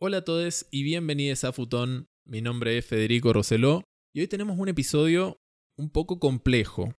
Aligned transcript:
Hola 0.00 0.18
a 0.18 0.24
todos 0.24 0.64
y 0.70 0.84
bienvenidos 0.84 1.42
a 1.42 1.52
Futón. 1.52 2.08
Mi 2.24 2.40
nombre 2.40 2.78
es 2.78 2.86
Federico 2.86 3.32
Roseló 3.32 3.82
y 4.14 4.20
hoy 4.20 4.28
tenemos 4.28 4.56
un 4.56 4.68
episodio 4.68 5.40
un 5.76 5.90
poco 5.90 6.20
complejo. 6.20 6.94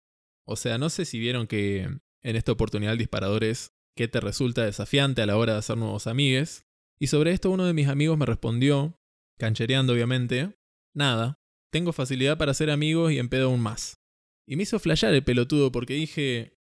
O 0.45 0.57
sea, 0.57 0.77
no 0.77 0.89
sé 0.89 1.05
si 1.05 1.17
vieron 1.17 1.47
que 1.47 1.83
en 1.83 2.35
esta 2.35 2.51
oportunidad 2.51 2.91
el 2.91 2.99
disparador 2.99 3.45
es 3.45 3.71
que 3.95 4.09
te 4.09 4.19
resulta 4.19 4.65
desafiante 4.65 5.21
a 5.21 5.25
la 5.25 5.37
hora 5.37 5.53
de 5.53 5.59
hacer 5.59 5.77
nuevos 5.77 6.07
amigues. 6.07 6.65
Y 6.99 7.07
sobre 7.07 7.31
esto 7.31 7.51
uno 7.51 7.65
de 7.65 7.73
mis 7.73 7.87
amigos 7.87 8.17
me 8.17 8.25
respondió, 8.25 8.99
canchereando 9.37 9.93
obviamente, 9.93 10.59
nada, 10.93 11.39
tengo 11.71 11.93
facilidad 11.93 12.37
para 12.37 12.51
hacer 12.51 12.69
amigos 12.69 13.13
y 13.13 13.19
empedo 13.19 13.45
aún 13.45 13.61
más. 13.61 14.01
Y 14.45 14.57
me 14.57 14.63
hizo 14.63 14.77
flashear 14.77 15.13
el 15.13 15.23
pelotudo 15.23 15.71
porque 15.71 15.93
dije, 15.93 16.57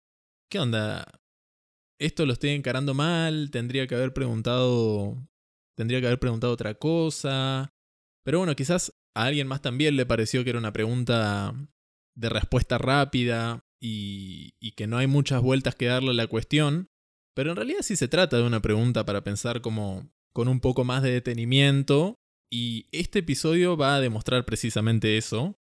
¿qué 0.50 0.58
onda? 0.58 1.18
Esto 1.98 2.26
lo 2.26 2.34
estoy 2.34 2.50
encarando 2.50 2.92
mal, 2.92 3.50
tendría 3.50 3.86
que 3.86 3.94
haber 3.94 4.12
preguntado 4.12 5.16
tendría 5.76 6.00
que 6.00 6.06
haber 6.06 6.18
preguntado 6.18 6.52
otra 6.52 6.74
cosa. 6.74 7.72
Pero 8.24 8.38
bueno, 8.38 8.56
quizás 8.56 8.92
a 9.14 9.24
alguien 9.24 9.46
más 9.46 9.62
también 9.62 9.96
le 9.96 10.06
pareció 10.06 10.42
que 10.42 10.50
era 10.50 10.58
una 10.58 10.72
pregunta 10.72 11.54
de 12.16 12.28
respuesta 12.28 12.78
rápida 12.78 13.64
y, 13.80 14.72
que 14.76 14.86
no 14.86 14.98
hay 14.98 15.06
muchas 15.06 15.40
vueltas 15.40 15.74
que 15.74 15.86
darle 15.86 16.10
a 16.10 16.14
la 16.14 16.26
cuestión. 16.26 16.88
Pero 17.34 17.50
en 17.50 17.56
realidad 17.56 17.82
sí 17.82 17.96
se 17.96 18.08
trata 18.08 18.36
de 18.36 18.42
una 18.42 18.60
pregunta 18.60 19.04
para 19.04 19.22
pensar 19.22 19.60
como 19.60 20.10
con 20.32 20.48
un 20.48 20.60
poco 20.60 20.84
más 20.84 21.02
de 21.02 21.12
detenimiento. 21.12 22.18
Y 22.50 22.86
este 22.92 23.20
episodio 23.20 23.76
va 23.76 23.96
a 23.96 24.00
demostrar 24.00 24.44
precisamente 24.44 25.16
eso. 25.16 25.58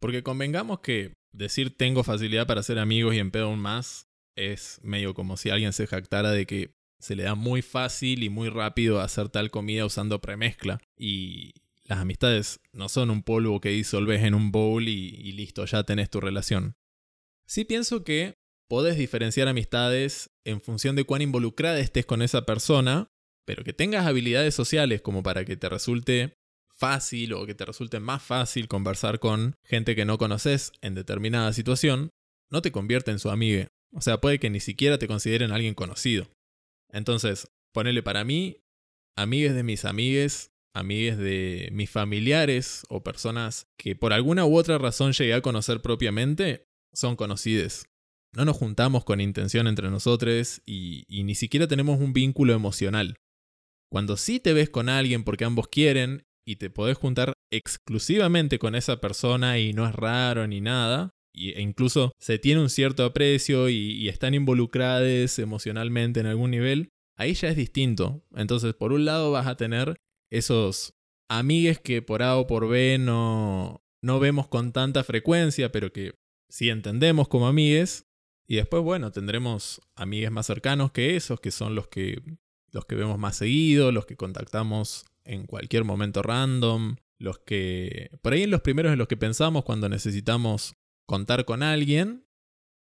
Porque 0.00 0.22
convengamos 0.22 0.80
que 0.80 1.14
decir 1.32 1.76
tengo 1.76 2.04
facilidad 2.04 2.46
para 2.46 2.62
ser 2.62 2.78
amigos 2.78 3.14
y 3.14 3.18
en 3.18 3.30
pedo 3.30 3.46
aún 3.46 3.58
más 3.58 4.08
es 4.36 4.80
medio 4.82 5.14
como 5.14 5.36
si 5.36 5.50
alguien 5.50 5.72
se 5.72 5.86
jactara 5.86 6.30
de 6.30 6.46
que 6.46 6.77
se 7.00 7.16
le 7.16 7.24
da 7.24 7.34
muy 7.34 7.62
fácil 7.62 8.22
y 8.22 8.28
muy 8.28 8.48
rápido 8.48 9.00
hacer 9.00 9.28
tal 9.28 9.50
comida 9.50 9.86
usando 9.86 10.20
premezcla. 10.20 10.80
Y 10.96 11.52
las 11.84 12.00
amistades 12.00 12.60
no 12.72 12.88
son 12.88 13.10
un 13.10 13.22
polvo 13.22 13.60
que 13.60 13.70
disolves 13.70 14.22
en 14.22 14.34
un 14.34 14.52
bowl 14.52 14.88
y, 14.88 15.32
listo, 15.32 15.64
ya 15.64 15.84
tenés 15.84 16.10
tu 16.10 16.20
relación. 16.20 16.74
Sí 17.46 17.64
pienso 17.64 18.04
que 18.04 18.34
podés 18.68 18.98
diferenciar 18.98 19.48
amistades 19.48 20.30
en 20.44 20.60
función 20.60 20.96
de 20.96 21.04
cuán 21.04 21.22
involucrada 21.22 21.78
estés 21.78 22.04
con 22.04 22.20
esa 22.20 22.44
persona, 22.44 23.08
pero 23.46 23.64
que 23.64 23.72
tengas 23.72 24.06
habilidades 24.06 24.54
sociales 24.54 25.00
como 25.00 25.22
para 25.22 25.44
que 25.44 25.56
te 25.56 25.68
resulte 25.68 26.34
fácil 26.74 27.32
o 27.32 27.46
que 27.46 27.54
te 27.54 27.64
resulte 27.64 27.98
más 28.00 28.22
fácil 28.22 28.68
conversar 28.68 29.18
con 29.18 29.56
gente 29.64 29.96
que 29.96 30.04
no 30.04 30.18
conoces 30.18 30.72
en 30.82 30.94
determinada 30.94 31.52
situación, 31.52 32.10
no 32.50 32.60
te 32.60 32.70
convierte 32.70 33.10
en 33.10 33.18
su 33.18 33.30
amiga. 33.30 33.68
O 33.92 34.02
sea, 34.02 34.20
puede 34.20 34.38
que 34.38 34.50
ni 34.50 34.60
siquiera 34.60 34.98
te 34.98 35.08
consideren 35.08 35.50
alguien 35.50 35.74
conocido. 35.74 36.28
Entonces, 36.92 37.50
ponele 37.72 38.02
para 38.02 38.24
mí, 38.24 38.62
amigues 39.16 39.54
de 39.54 39.62
mis 39.62 39.84
amigues, 39.84 40.52
amigues 40.74 41.18
de 41.18 41.68
mis 41.72 41.90
familiares 41.90 42.84
o 42.88 43.02
personas 43.02 43.66
que 43.76 43.96
por 43.96 44.12
alguna 44.12 44.44
u 44.44 44.56
otra 44.56 44.78
razón 44.78 45.12
llegué 45.12 45.34
a 45.34 45.42
conocer 45.42 45.82
propiamente, 45.82 46.66
son 46.92 47.16
conocidos. 47.16 47.86
No 48.34 48.44
nos 48.44 48.56
juntamos 48.56 49.04
con 49.04 49.20
intención 49.20 49.66
entre 49.66 49.90
nosotros 49.90 50.62
y, 50.66 51.04
y 51.08 51.24
ni 51.24 51.34
siquiera 51.34 51.66
tenemos 51.66 51.98
un 52.00 52.12
vínculo 52.12 52.52
emocional. 52.52 53.16
Cuando 53.90 54.16
sí 54.16 54.38
te 54.38 54.52
ves 54.52 54.68
con 54.68 54.88
alguien 54.88 55.24
porque 55.24 55.44
ambos 55.44 55.68
quieren 55.68 56.26
y 56.46 56.56
te 56.56 56.70
podés 56.70 56.98
juntar 56.98 57.32
exclusivamente 57.50 58.58
con 58.58 58.74
esa 58.74 59.00
persona 59.00 59.58
y 59.58 59.72
no 59.72 59.86
es 59.86 59.94
raro 59.94 60.46
ni 60.46 60.60
nada, 60.60 61.10
e 61.38 61.60
incluso 61.60 62.12
se 62.18 62.38
tiene 62.38 62.60
un 62.60 62.70
cierto 62.70 63.04
aprecio 63.04 63.68
y, 63.68 64.08
están 64.08 64.34
involucrados 64.34 65.38
emocionalmente 65.38 66.20
en 66.20 66.26
algún 66.26 66.50
nivel, 66.50 66.90
ahí 67.16 67.34
ya 67.34 67.48
es 67.48 67.56
distinto. 67.56 68.22
Entonces, 68.34 68.74
por 68.74 68.92
un 68.92 69.04
lado 69.04 69.30
vas 69.30 69.46
a 69.46 69.56
tener 69.56 69.96
esos 70.30 70.94
amigues 71.28 71.78
que 71.78 72.02
por 72.02 72.22
A 72.22 72.36
o 72.36 72.46
por 72.46 72.68
B 72.68 72.98
no, 72.98 73.82
no 74.02 74.20
vemos 74.20 74.48
con 74.48 74.72
tanta 74.72 75.04
frecuencia, 75.04 75.70
pero 75.72 75.92
que 75.92 76.14
sí 76.48 76.70
entendemos 76.70 77.28
como 77.28 77.48
amigues. 77.48 78.06
Y 78.46 78.56
después, 78.56 78.82
bueno, 78.82 79.12
tendremos 79.12 79.80
amigues 79.94 80.30
más 80.30 80.46
cercanos 80.46 80.90
que 80.92 81.16
esos, 81.16 81.40
que 81.40 81.50
son 81.50 81.74
los 81.74 81.88
que, 81.88 82.22
los 82.72 82.86
que 82.86 82.94
vemos 82.94 83.18
más 83.18 83.36
seguido, 83.36 83.92
los 83.92 84.06
que 84.06 84.16
contactamos 84.16 85.04
en 85.24 85.46
cualquier 85.46 85.84
momento 85.84 86.22
random, 86.22 86.96
los 87.18 87.38
que... 87.40 88.10
Por 88.22 88.32
ahí 88.32 88.44
en 88.44 88.50
los 88.50 88.62
primeros 88.62 88.92
en 88.92 88.98
los 88.98 89.08
que 89.08 89.18
pensamos 89.18 89.64
cuando 89.64 89.88
necesitamos 89.88 90.74
contar 91.08 91.44
con 91.44 91.62
alguien. 91.62 92.26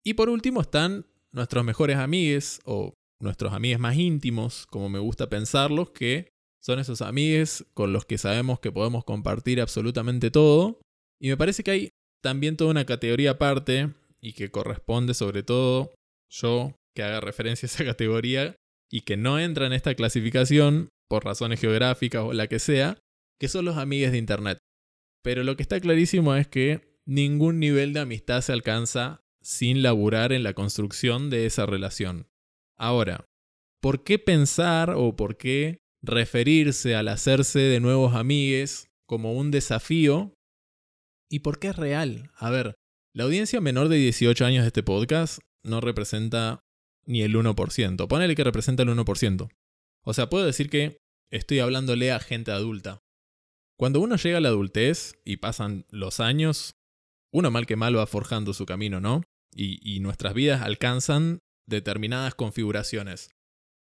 Y 0.04 0.14
por 0.14 0.30
último 0.30 0.60
están 0.60 1.06
nuestros 1.32 1.64
mejores 1.64 1.96
amigues 1.96 2.60
o 2.64 2.94
nuestros 3.20 3.52
amigos 3.52 3.80
más 3.80 3.96
íntimos, 3.96 4.66
como 4.66 4.88
me 4.88 4.98
gusta 4.98 5.28
pensarlos, 5.28 5.90
que 5.90 6.28
son 6.62 6.78
esos 6.78 7.02
amigos 7.02 7.66
con 7.74 7.92
los 7.92 8.04
que 8.06 8.16
sabemos 8.16 8.60
que 8.60 8.72
podemos 8.72 9.04
compartir 9.04 9.60
absolutamente 9.60 10.30
todo. 10.30 10.80
Y 11.20 11.28
me 11.28 11.36
parece 11.36 11.64
que 11.64 11.70
hay 11.70 11.88
también 12.22 12.56
toda 12.56 12.70
una 12.70 12.86
categoría 12.86 13.32
aparte 13.32 13.92
y 14.20 14.32
que 14.32 14.50
corresponde 14.50 15.12
sobre 15.12 15.42
todo 15.42 15.94
yo 16.30 16.74
que 16.94 17.02
haga 17.02 17.20
referencia 17.20 17.66
a 17.66 17.70
esa 17.70 17.84
categoría 17.92 18.56
y 18.90 19.02
que 19.02 19.16
no 19.16 19.38
entra 19.38 19.66
en 19.66 19.72
esta 19.72 19.94
clasificación 19.94 20.88
por 21.08 21.24
razones 21.24 21.60
geográficas 21.60 22.22
o 22.22 22.32
la 22.32 22.46
que 22.46 22.58
sea, 22.58 22.98
que 23.40 23.48
son 23.48 23.64
los 23.64 23.76
amigos 23.76 24.12
de 24.12 24.18
Internet. 24.18 24.58
Pero 25.22 25.42
lo 25.42 25.56
que 25.56 25.62
está 25.62 25.80
clarísimo 25.80 26.34
es 26.34 26.46
que 26.46 26.93
ningún 27.06 27.58
nivel 27.60 27.92
de 27.92 28.00
amistad 28.00 28.40
se 28.40 28.52
alcanza 28.52 29.22
sin 29.42 29.82
laburar 29.82 30.32
en 30.32 30.42
la 30.42 30.54
construcción 30.54 31.30
de 31.30 31.46
esa 31.46 31.66
relación. 31.66 32.28
Ahora, 32.76 33.26
¿por 33.80 34.02
qué 34.04 34.18
pensar 34.18 34.90
o 34.90 35.16
por 35.16 35.36
qué 35.36 35.78
referirse 36.02 36.94
al 36.94 37.08
hacerse 37.08 37.58
de 37.58 37.80
nuevos 37.80 38.14
amigues 38.14 38.88
como 39.06 39.34
un 39.34 39.50
desafío? 39.50 40.34
¿Y 41.30 41.40
por 41.40 41.58
qué 41.58 41.68
es 41.68 41.76
real? 41.76 42.30
A 42.36 42.50
ver, 42.50 42.74
la 43.14 43.24
audiencia 43.24 43.60
menor 43.60 43.88
de 43.88 43.96
18 43.96 44.44
años 44.44 44.62
de 44.62 44.68
este 44.68 44.82
podcast 44.82 45.40
no 45.62 45.80
representa 45.80 46.60
ni 47.06 47.22
el 47.22 47.34
1%. 47.34 48.08
Ponele 48.08 48.34
que 48.34 48.44
representa 48.44 48.82
el 48.82 48.88
1%. 48.88 49.48
O 50.04 50.14
sea, 50.14 50.28
puedo 50.28 50.44
decir 50.44 50.70
que 50.70 50.98
estoy 51.30 51.58
hablándole 51.58 52.12
a 52.12 52.20
gente 52.20 52.50
adulta. 52.50 53.00
Cuando 53.78 54.00
uno 54.00 54.16
llega 54.16 54.38
a 54.38 54.40
la 54.40 54.48
adultez 54.48 55.14
y 55.24 55.38
pasan 55.38 55.84
los 55.90 56.20
años, 56.20 56.74
uno 57.34 57.50
mal 57.50 57.66
que 57.66 57.76
mal 57.76 57.98
va 57.98 58.06
forjando 58.06 58.54
su 58.54 58.64
camino, 58.64 59.00
¿no? 59.00 59.22
Y, 59.56 60.00
nuestras 60.00 60.34
vidas 60.34 60.62
alcanzan 60.62 61.40
determinadas 61.68 62.34
configuraciones. 62.34 63.30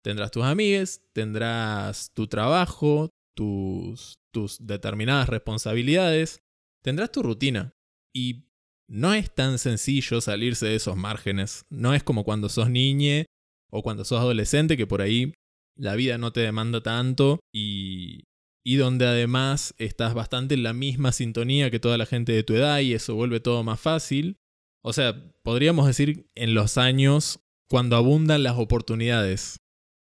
Tendrás 0.03 0.31
tus 0.31 0.43
amigues, 0.43 1.01
tendrás 1.13 2.11
tu 2.13 2.27
trabajo, 2.27 3.09
tus, 3.35 4.15
tus 4.33 4.65
determinadas 4.65 5.29
responsabilidades, 5.29 6.39
tendrás 6.83 7.11
tu 7.11 7.23
rutina. 7.23 7.73
Y 8.13 8.45
no 8.89 9.13
es 9.13 9.33
tan 9.33 9.57
sencillo 9.57 10.21
salirse 10.21 10.67
de 10.67 10.75
esos 10.75 10.95
márgenes. 10.95 11.65
No 11.69 11.93
es 11.93 12.03
como 12.03 12.23
cuando 12.23 12.49
sos 12.49 12.69
niñe 12.69 13.25
o 13.71 13.83
cuando 13.83 14.05
sos 14.05 14.19
adolescente 14.19 14.77
que 14.77 14.87
por 14.87 15.01
ahí 15.01 15.33
la 15.77 15.95
vida 15.95 16.17
no 16.17 16.31
te 16.31 16.41
demanda 16.41 16.83
tanto 16.83 17.39
y, 17.53 18.23
y 18.63 18.77
donde 18.77 19.05
además 19.05 19.75
estás 19.77 20.13
bastante 20.13 20.55
en 20.55 20.63
la 20.63 20.73
misma 20.73 21.11
sintonía 21.11 21.69
que 21.69 21.79
toda 21.79 21.97
la 21.97 22.05
gente 22.05 22.31
de 22.31 22.43
tu 22.43 22.53
edad 22.53 22.79
y 22.79 22.93
eso 22.93 23.15
vuelve 23.15 23.39
todo 23.39 23.63
más 23.63 23.79
fácil. 23.79 24.37
O 24.81 24.93
sea, 24.93 25.31
podríamos 25.43 25.85
decir 25.85 26.29
en 26.35 26.53
los 26.53 26.77
años 26.77 27.39
cuando 27.69 27.95
abundan 27.95 28.43
las 28.43 28.57
oportunidades. 28.57 29.59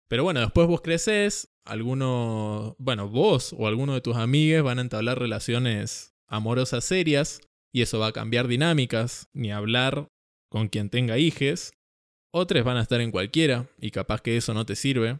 Pero 0.07 0.23
bueno, 0.23 0.39
después 0.39 0.67
vos 0.67 0.81
creces, 0.81 1.49
alguno, 1.65 2.75
bueno, 2.79 3.09
vos 3.09 3.53
o 3.57 3.67
alguno 3.67 3.93
de 3.93 4.01
tus 4.01 4.15
amigos 4.15 4.63
van 4.63 4.79
a 4.79 4.81
entablar 4.81 5.19
relaciones 5.19 6.13
amorosas 6.27 6.85
serias 6.85 7.41
y 7.73 7.81
eso 7.81 7.99
va 7.99 8.07
a 8.07 8.13
cambiar 8.13 8.47
dinámicas, 8.47 9.29
ni 9.33 9.51
hablar 9.51 10.07
con 10.49 10.69
quien 10.69 10.89
tenga 10.89 11.17
hijes. 11.17 11.73
Otros 12.33 12.63
van 12.63 12.77
a 12.77 12.81
estar 12.81 13.01
en 13.01 13.11
cualquiera 13.11 13.69
y 13.79 13.91
capaz 13.91 14.21
que 14.21 14.37
eso 14.37 14.53
no 14.53 14.65
te 14.65 14.75
sirve. 14.75 15.19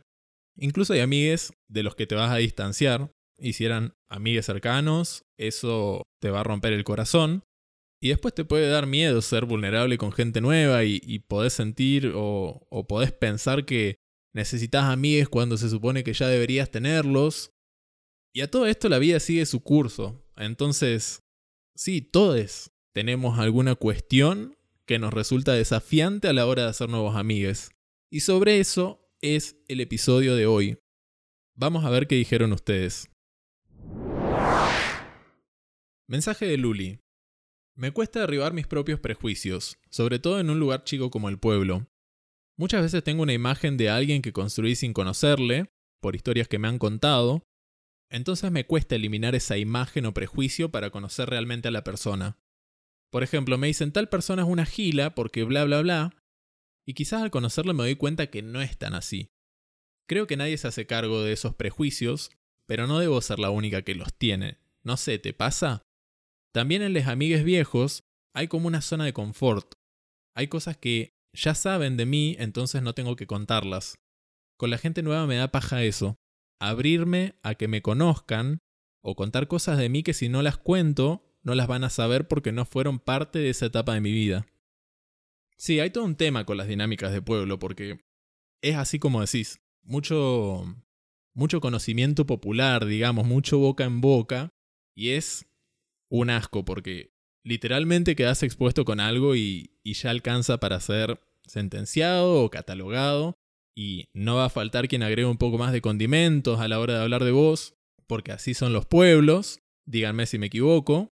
Incluso 0.57 0.93
hay 0.93 1.01
amigues 1.01 1.53
de 1.67 1.83
los 1.83 1.95
que 1.95 2.07
te 2.07 2.15
vas 2.15 2.31
a 2.31 2.37
distanciar 2.37 3.11
hicieran 3.39 3.93
amigos 4.07 4.45
cercanos, 4.45 5.25
eso 5.37 6.03
te 6.19 6.29
va 6.29 6.41
a 6.41 6.43
romper 6.43 6.73
el 6.73 6.83
corazón. 6.83 7.43
Y 7.99 8.09
después 8.09 8.35
te 8.35 8.45
puede 8.45 8.69
dar 8.69 8.85
miedo 8.85 9.21
ser 9.21 9.45
vulnerable 9.45 9.97
con 9.97 10.11
gente 10.11 10.39
nueva 10.39 10.83
y, 10.83 11.01
y 11.03 11.19
podés 11.19 11.53
sentir 11.53 12.11
o, 12.15 12.67
o 12.69 12.87
podés 12.87 13.11
pensar 13.11 13.65
que 13.65 13.95
necesitas 14.33 14.85
amigos 14.85 15.29
cuando 15.29 15.57
se 15.57 15.69
supone 15.69 16.03
que 16.03 16.13
ya 16.13 16.27
deberías 16.27 16.69
tenerlos. 16.69 17.51
Y 18.33 18.41
a 18.41 18.51
todo 18.51 18.67
esto 18.67 18.87
la 18.87 18.99
vida 18.99 19.19
sigue 19.19 19.47
su 19.47 19.61
curso. 19.63 20.23
Entonces, 20.35 21.23
sí, 21.75 22.01
todos 22.01 22.71
tenemos 22.93 23.39
alguna 23.39 23.75
cuestión 23.75 24.55
que 24.85 24.99
nos 24.99 25.13
resulta 25.13 25.53
desafiante 25.53 26.27
a 26.27 26.33
la 26.33 26.45
hora 26.45 26.63
de 26.63 26.69
hacer 26.69 26.89
nuevos 26.89 27.15
amigos. 27.15 27.71
Y 28.11 28.21
sobre 28.21 28.59
eso 28.59 29.11
es 29.21 29.57
el 29.67 29.81
episodio 29.81 30.35
de 30.35 30.45
hoy. 30.45 30.77
Vamos 31.55 31.83
a 31.83 31.89
ver 31.89 32.07
qué 32.07 32.15
dijeron 32.15 32.53
ustedes. 32.53 33.09
Mensaje 36.09 36.45
de 36.45 36.55
Luli. 36.55 37.01
Me 37.75 37.91
cuesta 37.91 38.21
derribar 38.21 38.53
mis 38.53 38.65
propios 38.65 39.01
prejuicios, 39.01 39.77
sobre 39.89 40.19
todo 40.19 40.39
en 40.39 40.49
un 40.49 40.57
lugar 40.57 40.85
chico 40.85 41.11
como 41.11 41.27
el 41.27 41.37
pueblo. 41.37 41.85
Muchas 42.57 42.81
veces 42.81 43.03
tengo 43.03 43.23
una 43.23 43.33
imagen 43.33 43.75
de 43.75 43.89
alguien 43.89 44.21
que 44.21 44.31
construí 44.31 44.75
sin 44.75 44.93
conocerle, 44.93 45.69
por 46.01 46.15
historias 46.15 46.47
que 46.47 46.59
me 46.59 46.69
han 46.69 46.79
contado, 46.79 47.43
entonces 48.09 48.51
me 48.51 48.65
cuesta 48.65 48.95
eliminar 48.95 49.35
esa 49.35 49.57
imagen 49.57 50.05
o 50.05 50.13
prejuicio 50.13 50.71
para 50.71 50.91
conocer 50.91 51.29
realmente 51.29 51.67
a 51.67 51.71
la 51.71 51.83
persona. 51.83 52.39
Por 53.11 53.23
ejemplo, 53.23 53.57
me 53.57 53.67
dicen 53.67 53.91
tal 53.91 54.07
persona 54.07 54.43
es 54.43 54.47
una 54.47 54.65
gila 54.65 55.13
porque 55.13 55.43
bla 55.43 55.65
bla 55.65 55.81
bla, 55.81 56.23
y 56.87 56.93
quizás 56.93 57.21
al 57.21 57.31
conocerlo 57.31 57.73
me 57.73 57.83
doy 57.83 57.97
cuenta 57.97 58.27
que 58.27 58.41
no 58.41 58.61
es 58.61 58.77
tan 58.77 58.93
así. 58.93 59.27
Creo 60.07 60.25
que 60.25 60.37
nadie 60.37 60.57
se 60.57 60.69
hace 60.69 60.87
cargo 60.87 61.21
de 61.21 61.33
esos 61.33 61.53
prejuicios, 61.53 62.31
pero 62.65 62.87
no 62.87 62.99
debo 62.99 63.19
ser 63.21 63.39
la 63.39 63.49
única 63.49 63.81
que 63.81 63.93
los 63.93 64.13
tiene. 64.13 64.57
No 64.83 64.95
sé, 64.95 65.19
¿te 65.19 65.33
pasa? 65.33 65.83
También 66.53 66.81
en 66.81 66.93
les 66.93 67.07
amigues 67.07 67.43
viejos 67.43 68.03
hay 68.33 68.47
como 68.47 68.67
una 68.67 68.81
zona 68.81 69.05
de 69.05 69.13
confort. 69.13 69.73
Hay 70.35 70.47
cosas 70.47 70.77
que 70.77 71.15
ya 71.33 71.55
saben 71.55 71.97
de 71.97 72.05
mí, 72.05 72.35
entonces 72.39 72.81
no 72.81 72.93
tengo 72.93 73.15
que 73.15 73.27
contarlas. 73.27 73.95
Con 74.57 74.69
la 74.69 74.77
gente 74.77 75.03
nueva 75.03 75.27
me 75.27 75.35
da 75.35 75.51
paja 75.51 75.83
eso. 75.83 76.15
Abrirme 76.59 77.35
a 77.43 77.55
que 77.55 77.67
me 77.67 77.81
conozcan 77.81 78.59
o 79.03 79.15
contar 79.15 79.47
cosas 79.47 79.77
de 79.77 79.89
mí 79.89 80.03
que 80.03 80.13
si 80.13 80.29
no 80.29 80.41
las 80.41 80.57
cuento, 80.57 81.23
no 81.43 81.55
las 81.55 81.67
van 81.67 81.83
a 81.83 81.89
saber 81.89 82.27
porque 82.27 82.51
no 82.51 82.65
fueron 82.65 82.99
parte 82.99 83.39
de 83.39 83.49
esa 83.49 83.67
etapa 83.67 83.93
de 83.93 84.01
mi 84.01 84.11
vida. 84.11 84.47
Sí, 85.57 85.79
hay 85.79 85.89
todo 85.89 86.03
un 86.03 86.15
tema 86.15 86.45
con 86.45 86.57
las 86.57 86.67
dinámicas 86.67 87.11
de 87.11 87.21
pueblo, 87.21 87.57
porque 87.57 87.99
es 88.61 88.75
así 88.75 88.99
como 88.99 89.21
decís, 89.21 89.59
mucho, 89.81 90.65
mucho 91.33 91.61
conocimiento 91.61 92.25
popular, 92.25 92.85
digamos, 92.85 93.25
mucho 93.25 93.57
boca 93.57 93.85
en 93.85 94.01
boca, 94.01 94.49
y 94.95 95.11
es 95.11 95.46
un 96.09 96.29
asco, 96.29 96.65
porque 96.65 97.11
literalmente 97.43 98.15
quedas 98.15 98.43
expuesto 98.43 98.85
con 98.85 98.99
algo 98.99 99.35
y, 99.35 99.71
ya 99.83 100.09
alcanza 100.09 100.59
para 100.59 100.79
ser 100.81 101.21
sentenciado 101.45 102.43
o 102.43 102.49
catalogado, 102.49 103.35
y 103.75 104.05
no 104.13 104.35
va 104.35 104.45
a 104.45 104.49
faltar 104.49 104.87
quien 104.87 105.03
agregue 105.03 105.27
un 105.27 105.37
poco 105.37 105.57
más 105.57 105.71
de 105.71 105.81
condimentos 105.81 106.59
a 106.59 106.67
la 106.67 106.79
hora 106.79 106.95
de 106.95 107.01
hablar 107.01 107.23
de 107.23 107.31
vos, 107.31 107.75
porque 108.05 108.31
así 108.31 108.53
son 108.53 108.73
los 108.73 108.85
pueblos, 108.85 109.59
díganme 109.85 110.25
si 110.25 110.39
me 110.39 110.47
equivoco, 110.47 111.09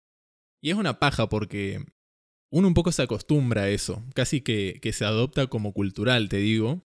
y 0.62 0.70
es 0.70 0.76
una 0.76 1.00
paja 1.00 1.28
porque 1.28 1.84
uno 2.52 2.69
un 2.69 2.75
poco 2.75 2.92
se 2.92 3.02
acostumbra 3.02 3.62
a 3.62 3.69
eso, 3.70 4.04
casi 4.14 4.40
que, 4.40 4.78
que 4.82 4.92
se 4.92 5.04
adopta 5.04 5.46
como 5.46 5.72
cultural, 5.72 6.28
te 6.28 6.37
digo. 6.37 6.84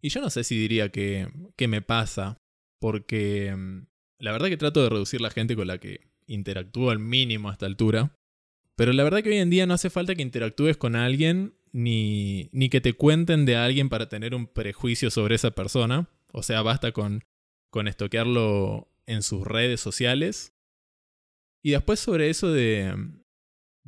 Y 0.00 0.10
yo 0.10 0.20
no 0.20 0.30
sé 0.30 0.44
si 0.44 0.58
diría 0.58 0.90
que, 0.90 1.28
que 1.56 1.68
me 1.68 1.82
pasa, 1.82 2.38
porque 2.80 3.54
mm, 3.54 3.86
la 4.18 4.32
verdad 4.32 4.48
que 4.48 4.56
trato 4.56 4.82
de 4.82 4.90
reducir 4.90 5.20
la 5.20 5.30
gente 5.30 5.56
con 5.56 5.66
la 5.66 5.78
que 5.78 6.07
interactúo 6.28 6.90
al 6.90 7.00
mínimo 7.00 7.48
a 7.48 7.52
esta 7.52 7.66
altura. 7.66 8.14
Pero 8.76 8.92
la 8.92 9.02
verdad 9.02 9.22
que 9.24 9.30
hoy 9.30 9.38
en 9.38 9.50
día 9.50 9.66
no 9.66 9.74
hace 9.74 9.90
falta 9.90 10.14
que 10.14 10.22
interactúes 10.22 10.76
con 10.76 10.94
alguien 10.94 11.54
ni, 11.72 12.48
ni 12.52 12.68
que 12.68 12.80
te 12.80 12.92
cuenten 12.92 13.44
de 13.44 13.56
alguien 13.56 13.88
para 13.88 14.08
tener 14.08 14.34
un 14.36 14.46
prejuicio 14.46 15.10
sobre 15.10 15.34
esa 15.34 15.50
persona. 15.50 16.08
O 16.32 16.44
sea, 16.44 16.62
basta 16.62 16.92
con, 16.92 17.24
con 17.70 17.88
estoquearlo 17.88 18.88
en 19.06 19.22
sus 19.22 19.44
redes 19.44 19.80
sociales. 19.80 20.54
Y 21.62 21.72
después 21.72 21.98
sobre 21.98 22.30
eso 22.30 22.52
de, 22.52 22.94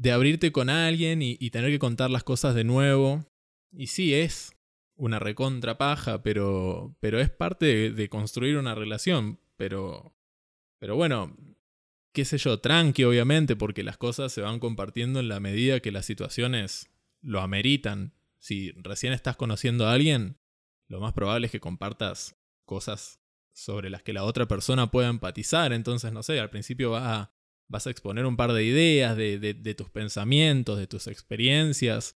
de 0.01 0.13
abrirte 0.13 0.51
con 0.51 0.71
alguien 0.71 1.21
y, 1.23 1.37
tener 1.51 1.71
que 1.71 1.79
contar 1.79 2.11
las 2.11 2.25
cosas 2.25 2.55
de 2.55 2.65
nuevo. 2.65 3.27
Y 3.71 3.89
sí, 3.89 4.15
es 4.15 4.53
una 4.97 5.19
recontra 5.19 5.79
paja, 5.79 6.23
pero, 6.23 6.97
pero 7.01 7.21
es 7.21 7.29
parte 7.31 7.91
de, 7.91 8.09
construir 8.09 8.57
una 8.57 8.75
relación. 8.75 9.39
Pero, 9.57 10.15
pero 10.79 10.97
bueno, 10.97 11.37
qué 12.13 12.25
sé 12.25 12.39
yo, 12.39 12.61
tranqui 12.61 13.05
obviamente, 13.05 13.57
porque 13.57 13.83
las 13.83 13.97
cosas 13.97 14.33
se 14.33 14.41
van 14.41 14.59
compartiendo 14.59 15.21
en 15.21 15.29
la 15.29 15.41
medida 15.41 15.81
que 15.81 15.93
las 15.93 16.07
situaciones 16.07 16.91
lo 17.23 17.41
ameritan. 17.41 18.15
Si 18.39 18.73
recién 18.73 19.13
estás 19.13 19.37
conociendo 19.37 19.87
a 19.87 19.93
alguien, 19.93 20.39
lo 20.89 21.01
más 21.01 21.13
probable 21.13 21.47
es 21.47 21.53
que 21.53 21.61
compartas 21.61 22.37
cosas 22.65 23.21
sobre 23.53 23.91
las 23.91 24.03
que 24.03 24.13
la 24.13 24.25
otra 24.25 24.47
persona 24.49 24.91
pueda 24.91 25.09
empatizar. 25.09 25.73
Entonces, 25.73 26.13
no 26.13 26.23
sé, 26.23 26.41
al 26.41 26.51
principio 26.51 26.93
va 26.93 27.15
a, 27.15 27.35
vas 27.69 27.87
a 27.87 27.91
exponer 27.91 28.27
un 28.27 28.37
par 28.37 28.53
de 28.53 28.65
ideas, 28.65 29.17
de, 29.17 29.75
tus 29.77 29.91
pensamientos, 29.91 30.79
de 30.79 30.87
tus 30.87 31.07
experiencias, 31.07 32.17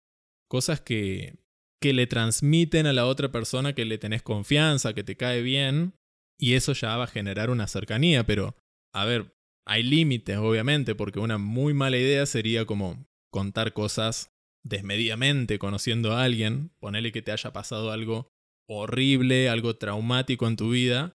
cosas 0.47 0.79
que, 0.81 1.39
que 1.81 1.93
le 1.93 2.07
transmiten 2.07 2.85
a 2.85 2.93
la 2.93 3.05
otra 3.05 3.31
persona 3.31 3.73
que 3.73 3.85
le 3.85 3.97
tenés 3.97 4.21
confianza, 4.21 4.93
que 4.93 5.03
te 5.03 5.17
cae 5.17 5.41
bien, 5.41 5.95
y 6.39 6.53
eso 6.53 6.73
ya 6.73 6.95
va 6.97 7.05
a 7.05 7.07
generar 7.07 7.49
una 7.49 7.67
cercanía, 7.67 8.25
pero, 8.25 8.55
a 8.93 9.05
ver, 9.05 9.35
hay 9.65 9.83
límites, 9.83 10.37
obviamente, 10.37 10.95
porque 10.95 11.19
una 11.19 11.37
muy 11.37 11.73
mala 11.73 11.97
idea 11.97 12.25
sería 12.25 12.65
como 12.65 13.05
contar 13.31 13.73
cosas 13.73 14.31
desmedidamente 14.63 15.59
conociendo 15.59 16.13
a 16.13 16.23
alguien, 16.23 16.71
ponerle 16.79 17.11
que 17.11 17.21
te 17.21 17.31
haya 17.31 17.51
pasado 17.53 17.91
algo 17.91 18.27
horrible, 18.67 19.49
algo 19.49 19.75
traumático 19.75 20.47
en 20.47 20.55
tu 20.55 20.69
vida, 20.69 21.13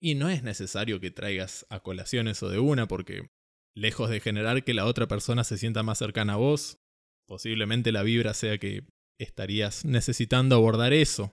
y 0.00 0.14
no 0.14 0.28
es 0.28 0.42
necesario 0.42 1.00
que 1.00 1.10
traigas 1.10 1.66
a 1.70 1.80
colación 1.80 2.28
eso 2.28 2.48
de 2.48 2.58
una, 2.58 2.86
porque 2.86 3.28
lejos 3.76 4.10
de 4.10 4.20
generar 4.20 4.64
que 4.64 4.74
la 4.74 4.86
otra 4.86 5.08
persona 5.08 5.44
se 5.44 5.58
sienta 5.58 5.82
más 5.82 5.98
cercana 5.98 6.34
a 6.34 6.36
vos, 6.36 6.78
posiblemente 7.26 7.92
la 7.92 8.02
vibra 8.02 8.34
sea 8.34 8.58
que 8.58 8.84
estarías 9.20 9.84
necesitando 9.84 10.54
abordar 10.54 10.92
eso. 10.92 11.32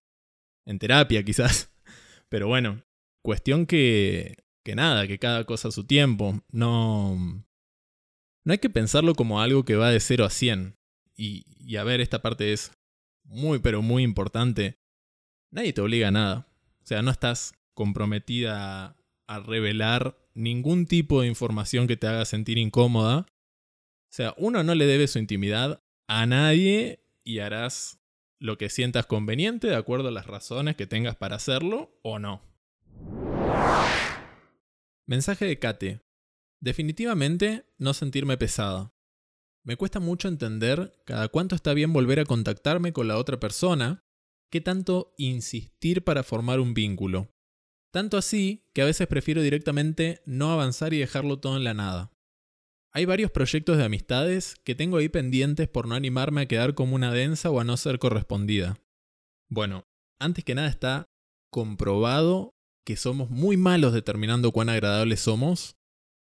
En 0.67 0.79
terapia 0.79 1.23
quizás. 1.23 1.71
Pero 2.29 2.47
bueno, 2.47 2.83
cuestión 3.23 3.65
que, 3.65 4.43
que 4.65 4.75
nada, 4.75 5.07
que 5.07 5.19
cada 5.19 5.45
cosa 5.45 5.69
a 5.69 5.71
su 5.71 5.85
tiempo. 5.85 6.41
No... 6.51 7.45
No 8.43 8.51
hay 8.51 8.57
que 8.57 8.69
pensarlo 8.69 9.15
como 9.15 9.41
algo 9.41 9.63
que 9.63 9.75
va 9.75 9.89
de 9.91 9.99
0 9.99 10.25
a 10.25 10.29
100. 10.29 10.75
Y, 11.15 11.75
a 11.77 11.83
ver, 11.83 12.01
esta 12.01 12.21
parte 12.21 12.51
es 12.51 12.71
muy 13.23 13.59
pero 13.59 13.81
muy 13.81 14.03
importante. 14.03 14.77
Nadie 15.51 15.73
te 15.73 15.81
obliga 15.81 16.09
a 16.09 16.11
nada. 16.11 16.47
O 16.83 16.85
sea, 16.85 17.01
no 17.01 17.09
estás 17.09 17.53
comprometida 17.73 18.97
a 19.27 19.39
revelar 19.39 20.17
ningún 20.35 20.85
tipo 20.85 21.21
de 21.21 21.27
información 21.27 21.87
que 21.87 21.97
te 21.97 22.07
haga 22.07 22.25
sentir 22.25 22.57
incómoda. 22.57 23.19
O 23.19 24.11
sea, 24.11 24.35
uno 24.37 24.63
no 24.63 24.75
le 24.75 24.85
debe 24.85 25.07
su 25.07 25.17
intimidad 25.17 25.81
a 26.07 26.25
nadie 26.27 27.03
y 27.23 27.39
harás 27.39 27.99
lo 28.39 28.57
que 28.57 28.69
sientas 28.69 29.07
conveniente 29.07 29.67
de 29.67 29.75
acuerdo 29.75 30.09
a 30.09 30.11
las 30.11 30.27
razones 30.27 30.75
que 30.75 30.85
tengas 30.85 31.15
para 31.15 31.37
hacerlo 31.37 31.97
o 32.03 32.19
no. 32.19 32.54
Mensaje 35.07 35.45
de 35.45 35.59
Kate. 35.59 36.01
Definitivamente 36.59 37.67
no 37.77 37.93
sentirme 37.93 38.37
pesada. 38.37 38.91
Me 39.63 39.77
cuesta 39.77 39.99
mucho 39.99 40.27
entender 40.27 40.99
cada 41.05 41.27
cuánto 41.27 41.53
está 41.53 41.75
bien 41.75 41.93
volver 41.93 42.19
a 42.19 42.25
contactarme 42.25 42.91
con 42.91 43.07
la 43.07 43.19
otra 43.19 43.39
persona, 43.39 44.03
qué 44.51 44.61
tanto 44.61 45.13
insistir 45.17 46.03
para 46.03 46.23
formar 46.23 46.59
un 46.59 46.73
vínculo. 46.73 47.29
Tanto 47.93 48.17
así 48.17 48.67
que 48.73 48.81
a 48.81 48.85
veces 48.85 49.05
prefiero 49.07 49.43
directamente 49.43 50.23
no 50.25 50.51
avanzar 50.51 50.91
y 50.95 50.97
dejarlo 50.97 51.39
todo 51.39 51.55
en 51.55 51.63
la 51.65 51.75
nada. 51.75 52.11
Hay 52.91 53.05
varios 53.05 53.29
proyectos 53.29 53.77
de 53.77 53.83
amistades 53.83 54.55
que 54.63 54.73
tengo 54.73 54.97
ahí 54.97 55.09
pendientes 55.09 55.67
por 55.67 55.87
no 55.87 55.93
animarme 55.93 56.41
a 56.41 56.47
quedar 56.47 56.73
como 56.73 56.95
una 56.95 57.11
densa 57.11 57.51
o 57.51 57.59
a 57.59 57.63
no 57.63 57.77
ser 57.77 57.99
correspondida. 57.99 58.79
Bueno, 59.49 59.85
antes 60.19 60.43
que 60.43 60.55
nada 60.55 60.67
está 60.67 61.05
comprobado 61.51 62.54
que 62.85 62.95
somos 62.95 63.29
muy 63.29 63.57
malos 63.57 63.93
determinando 63.93 64.51
cuán 64.51 64.69
agradables 64.69 65.19
somos. 65.19 65.75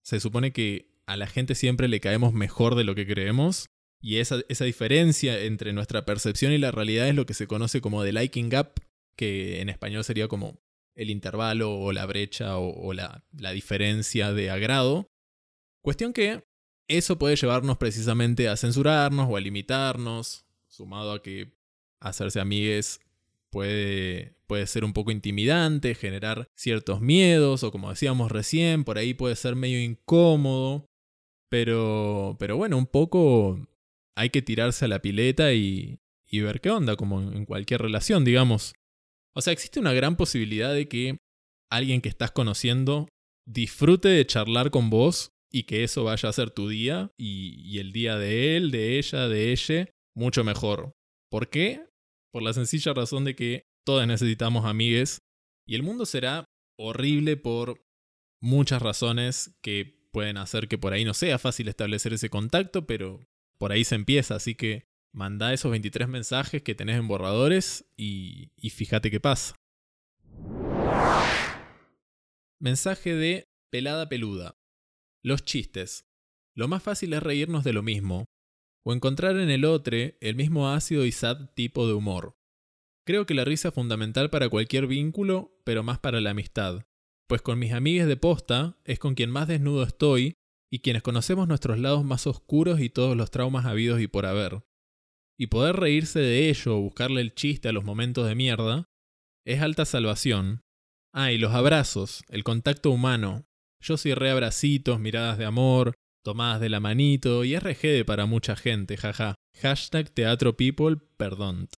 Se 0.04 0.20
supone 0.20 0.54
que 0.54 0.94
a 1.06 1.18
la 1.18 1.28
gente 1.28 1.56
siempre 1.56 1.88
le 1.88 2.00
caemos 2.00 2.34
mejor 2.34 2.76
de 2.76 2.84
lo 2.84 2.96
que 2.96 3.08
creemos. 3.08 3.68
Y 4.02 4.18
esa, 4.18 4.42
esa 4.50 4.66
diferencia 4.66 5.42
entre 5.42 5.74
nuestra 5.74 6.06
percepción 6.06 6.52
y 6.52 6.58
la 6.58 6.72
realidad 6.72 7.08
es 7.08 7.16
lo 7.16 7.26
que 7.26 7.34
se 7.34 7.48
conoce 7.48 7.82
como 7.82 8.04
the 8.04 8.14
liking 8.14 8.50
gap, 8.50 8.80
que 9.16 9.62
en 9.62 9.70
español 9.70 10.04
sería 10.04 10.28
como 10.28 10.60
el 10.96 11.10
intervalo 11.10 11.74
o 11.74 11.92
la 11.92 12.06
brecha 12.06 12.58
o, 12.58 12.94
la, 12.94 13.24
la, 13.32 13.52
diferencia 13.52 14.32
de 14.32 14.52
agrado. 14.52 15.08
Cuestión 15.82 16.14
que 16.14 16.44
eso 16.88 17.18
puede 17.18 17.36
llevarnos 17.36 17.78
precisamente 17.78 18.48
a 18.48 18.58
censurarnos 18.58 19.28
o 19.30 19.38
a 19.38 19.42
limitarnos, 19.42 20.46
sumado 20.68 21.14
a 21.14 21.24
que 21.24 21.58
hacerse 22.00 22.40
amigues 22.40 23.00
puede, 23.54 24.36
puede 24.48 24.68
ser 24.68 24.84
un 24.84 24.92
poco 24.92 25.12
intimidante, 25.12 25.96
generar 25.96 26.50
ciertos 26.58 27.00
miedos 27.00 27.64
o 27.64 27.72
como 27.72 27.92
decíamos 27.92 28.32
recién, 28.32 28.84
por 28.84 28.98
ahí 28.98 29.14
puede 29.14 29.36
ser 29.36 29.56
medio 29.56 29.82
incómodo. 29.82 30.88
Pero, 31.50 32.36
pero 32.40 32.58
bueno, 32.58 32.78
un 32.78 32.88
poco 32.88 33.66
hay 34.18 34.32
que 34.32 34.42
tirarse 34.42 34.86
a 34.86 34.88
la 34.88 35.04
pileta 35.04 35.54
y, 35.54 36.00
y 36.28 36.42
ver 36.42 36.60
qué 36.62 36.72
onda, 36.72 36.96
como 36.96 37.22
en 37.22 37.46
cualquier 37.46 37.82
relación, 37.82 38.26
digamos. 38.26 38.74
O 39.36 39.42
sea, 39.42 39.54
existe 39.54 39.80
una 39.80 39.94
gran 39.94 40.18
posibilidad 40.18 40.74
de 40.74 40.88
que 40.88 41.18
alguien 41.72 42.02
que 42.02 42.10
estás 42.10 42.32
conociendo 42.32 43.08
disfrute 43.46 44.10
de 44.10 44.26
charlar 44.26 44.72
con 44.72 44.90
vos 44.90 45.32
y 45.52 45.64
que 45.64 45.84
eso 45.84 46.04
vaya 46.04 46.30
a 46.30 46.34
ser 46.34 46.50
tu 46.50 46.68
día 46.68 47.12
y, 47.18 47.78
el 47.78 47.94
día 47.94 48.18
de 48.18 48.58
él, 48.58 48.72
de 48.72 48.98
ella, 48.98 49.28
de 49.28 49.52
ella, 49.52 49.90
mucho 50.16 50.44
mejor. 50.44 50.94
¿Por 51.30 51.50
qué? 51.50 51.86
Por 52.34 52.44
la 52.44 52.54
sencilla 52.54 52.94
razón 52.94 53.24
de 53.24 53.36
que 53.36 53.64
todos 53.86 54.06
necesitamos 54.08 54.66
amigues 54.66 55.20
y 55.66 55.76
el 55.76 55.84
mundo 55.84 56.06
será 56.06 56.46
horrible 56.78 57.38
por 57.38 57.86
muchas 58.42 58.82
razones 58.82 59.56
que 59.62 60.10
pueden 60.12 60.38
hacer 60.38 60.68
que 60.68 60.78
por 60.78 60.94
ahí 60.94 61.06
no 61.06 61.14
sea 61.14 61.38
fácil 61.38 61.68
establecer 61.68 62.14
ese 62.14 62.30
contacto, 62.30 62.86
pero 62.86 63.20
por 63.58 63.72
ahí 63.72 63.84
se 63.84 63.96
empieza, 63.96 64.36
así 64.36 64.56
que 64.56 64.88
Manda 65.16 65.54
esos 65.54 65.70
23 65.70 66.10
mensajes 66.10 66.64
que 66.64 66.74
tenés 66.74 66.98
en 66.98 67.08
borradores 67.08 67.86
y, 67.96 68.52
y 68.58 68.72
fíjate 68.72 69.12
qué 69.12 69.20
pasa. 69.20 69.56
Mensaje 72.60 73.14
de 73.14 73.44
Pelada 73.70 74.10
peluda. 74.10 74.58
Los 75.22 75.46
chistes. 75.46 76.06
Lo 76.56 76.68
más 76.68 76.82
fácil 76.82 77.14
es 77.14 77.22
reírnos 77.22 77.64
de 77.64 77.74
lo 77.74 77.84
mismo, 77.84 78.26
o 78.86 78.94
encontrar 78.94 79.38
en 79.38 79.50
el 79.50 79.66
otro 79.66 79.98
el 80.20 80.36
mismo 80.36 80.70
ácido 80.70 81.06
y 81.06 81.12
sad 81.12 81.50
tipo 81.54 81.88
de 81.88 81.94
humor. 81.94 82.36
Creo 83.06 83.26
que 83.26 83.34
la 83.34 83.46
risa 83.46 83.70
es 83.70 83.74
fundamental 83.74 84.30
para 84.30 84.50
cualquier 84.50 84.88
vínculo, 84.88 85.60
pero 85.66 85.84
más 85.84 86.00
para 86.00 86.22
la 86.22 86.32
amistad, 86.32 86.86
pues 87.28 87.42
con 87.42 87.60
mis 87.60 87.74
amigues 87.74 88.08
de 88.08 88.18
posta 88.18 88.78
es 88.86 89.00
con 89.00 89.16
quien 89.16 89.30
más 89.30 89.48
desnudo 89.48 89.84
estoy 89.84 90.36
y 90.72 90.80
quienes 90.80 91.04
conocemos 91.04 91.48
nuestros 91.48 91.80
lados 91.80 92.04
más 92.04 92.28
oscuros 92.28 92.80
y 92.80 92.90
todos 92.90 93.16
los 93.16 93.32
traumas 93.32 93.66
habidos 93.66 94.02
y 94.02 94.08
por 94.08 94.26
haber. 94.26 94.64
Y 95.38 95.48
poder 95.48 95.76
reírse 95.76 96.20
de 96.20 96.50
ello 96.50 96.78
o 96.78 96.82
buscarle 96.82 97.22
el 97.22 97.34
chiste 97.34 97.70
a 97.70 97.74
los 97.74 97.84
momentos 97.84 98.28
de 98.28 98.36
mierda 98.36 98.90
es 99.46 99.62
alta 99.62 99.86
salvación. 99.86 100.64
Ah, 101.14 101.32
y 101.32 101.38
los 101.38 101.54
abrazos, 101.54 102.24
el 102.30 102.44
contacto 102.44 102.92
humano. 102.92 103.46
Yo 103.82 103.98
soy 103.98 104.14
re 104.14 104.30
abracitos, 104.30 105.00
miradas 105.00 105.38
de 105.38 105.46
amor, 105.46 105.96
tomadas 106.24 106.62
de 106.62 106.70
la 106.70 106.80
manito 106.80 107.44
y 107.44 107.58
RGD 107.58 108.06
para 108.06 108.26
mucha 108.26 108.56
gente, 108.56 108.98
jaja. 108.98 109.36
Hashtag 109.62 110.10
Teatro 110.10 110.58
People, 110.58 110.98
perdón. 111.18 111.70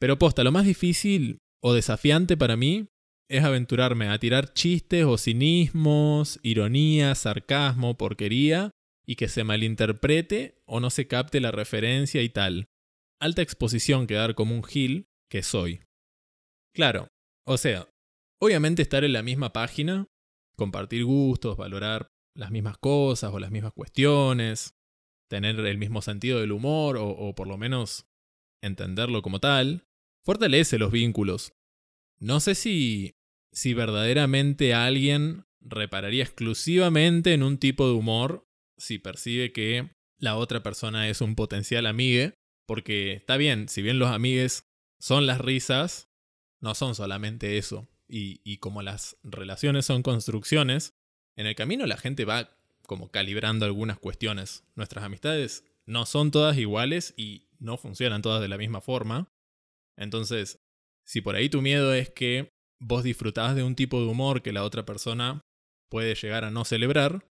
Pero 0.00 0.18
posta, 0.18 0.42
lo 0.44 0.52
más 0.52 0.64
difícil 0.64 1.38
o 1.62 1.72
desafiante 1.72 2.36
para 2.36 2.56
mí 2.56 2.88
es 3.28 3.44
aventurarme 3.44 4.08
a 4.08 4.18
tirar 4.18 4.52
chistes 4.52 5.04
o 5.04 5.18
cinismos, 5.18 6.38
ironía, 6.42 7.14
sarcasmo, 7.14 7.96
porquería, 7.96 8.70
y 9.06 9.16
que 9.16 9.28
se 9.28 9.44
malinterprete 9.44 10.60
o 10.66 10.80
no 10.80 10.90
se 10.90 11.06
capte 11.06 11.40
la 11.40 11.52
referencia 11.52 12.22
y 12.22 12.28
tal. 12.28 12.66
Alta 13.20 13.42
exposición 13.42 14.06
quedar 14.06 14.34
como 14.34 14.54
un 14.54 14.64
gil 14.64 15.06
que 15.30 15.42
soy. 15.42 15.80
Claro, 16.74 17.08
o 17.46 17.56
sea, 17.56 17.88
obviamente 18.40 18.82
estar 18.82 19.04
en 19.04 19.12
la 19.12 19.22
misma 19.22 19.52
página, 19.52 20.06
compartir 20.56 21.04
gustos, 21.04 21.56
valorar 21.56 22.08
las 22.36 22.50
mismas 22.50 22.78
cosas 22.78 23.32
o 23.32 23.38
las 23.38 23.50
mismas 23.50 23.72
cuestiones, 23.72 24.74
tener 25.28 25.58
el 25.58 25.78
mismo 25.78 26.02
sentido 26.02 26.40
del 26.40 26.52
humor 26.52 26.96
o, 26.98 27.34
por 27.34 27.48
lo 27.48 27.56
menos 27.56 28.06
entenderlo 28.62 29.22
como 29.22 29.40
tal, 29.40 29.86
fortalece 30.24 30.78
los 30.78 30.92
vínculos. 30.92 31.52
No 32.18 32.40
sé 32.40 32.54
si, 32.54 33.16
si 33.52 33.74
verdaderamente 33.74 34.74
alguien 34.74 35.46
repararía 35.60 36.22
exclusivamente 36.22 37.32
en 37.34 37.42
un 37.42 37.58
tipo 37.58 37.86
de 37.86 37.94
humor 37.94 38.46
si 38.78 38.98
percibe 38.98 39.52
que 39.52 39.90
la 40.18 40.36
otra 40.36 40.62
persona 40.62 41.08
es 41.08 41.20
un 41.20 41.34
potencial 41.34 41.86
amigue, 41.86 42.34
porque 42.66 43.14
está 43.14 43.36
bien, 43.36 43.68
si 43.68 43.82
bien 43.82 43.98
los 43.98 44.10
amigues 44.10 44.66
son 44.98 45.26
las 45.26 45.40
risas, 45.40 46.08
no 46.60 46.74
son 46.74 46.94
solamente 46.94 47.58
eso. 47.58 47.88
Y, 48.08 48.40
y 48.44 48.58
como 48.58 48.82
las 48.82 49.16
relaciones 49.22 49.86
son 49.86 50.02
construcciones, 50.02 50.94
en 51.36 51.46
el 51.46 51.54
camino 51.54 51.86
la 51.86 51.96
gente 51.96 52.24
va 52.24 52.56
como 52.86 53.10
calibrando 53.10 53.66
algunas 53.66 53.98
cuestiones. 53.98 54.64
Nuestras 54.74 55.04
amistades 55.04 55.64
no 55.86 56.06
son 56.06 56.30
todas 56.30 56.56
iguales 56.56 57.14
y 57.16 57.48
no 57.58 57.76
funcionan 57.76 58.22
todas 58.22 58.40
de 58.40 58.48
la 58.48 58.58
misma 58.58 58.80
forma. 58.80 59.28
Entonces, 59.96 60.60
si 61.04 61.20
por 61.20 61.36
ahí 61.36 61.48
tu 61.48 61.62
miedo 61.62 61.94
es 61.94 62.10
que 62.10 62.50
vos 62.80 63.02
disfrutás 63.02 63.54
de 63.54 63.62
un 63.62 63.74
tipo 63.74 64.00
de 64.00 64.06
humor 64.06 64.42
que 64.42 64.52
la 64.52 64.64
otra 64.64 64.84
persona 64.84 65.40
puede 65.88 66.14
llegar 66.14 66.44
a 66.44 66.50
no 66.50 66.64
celebrar, 66.64 67.26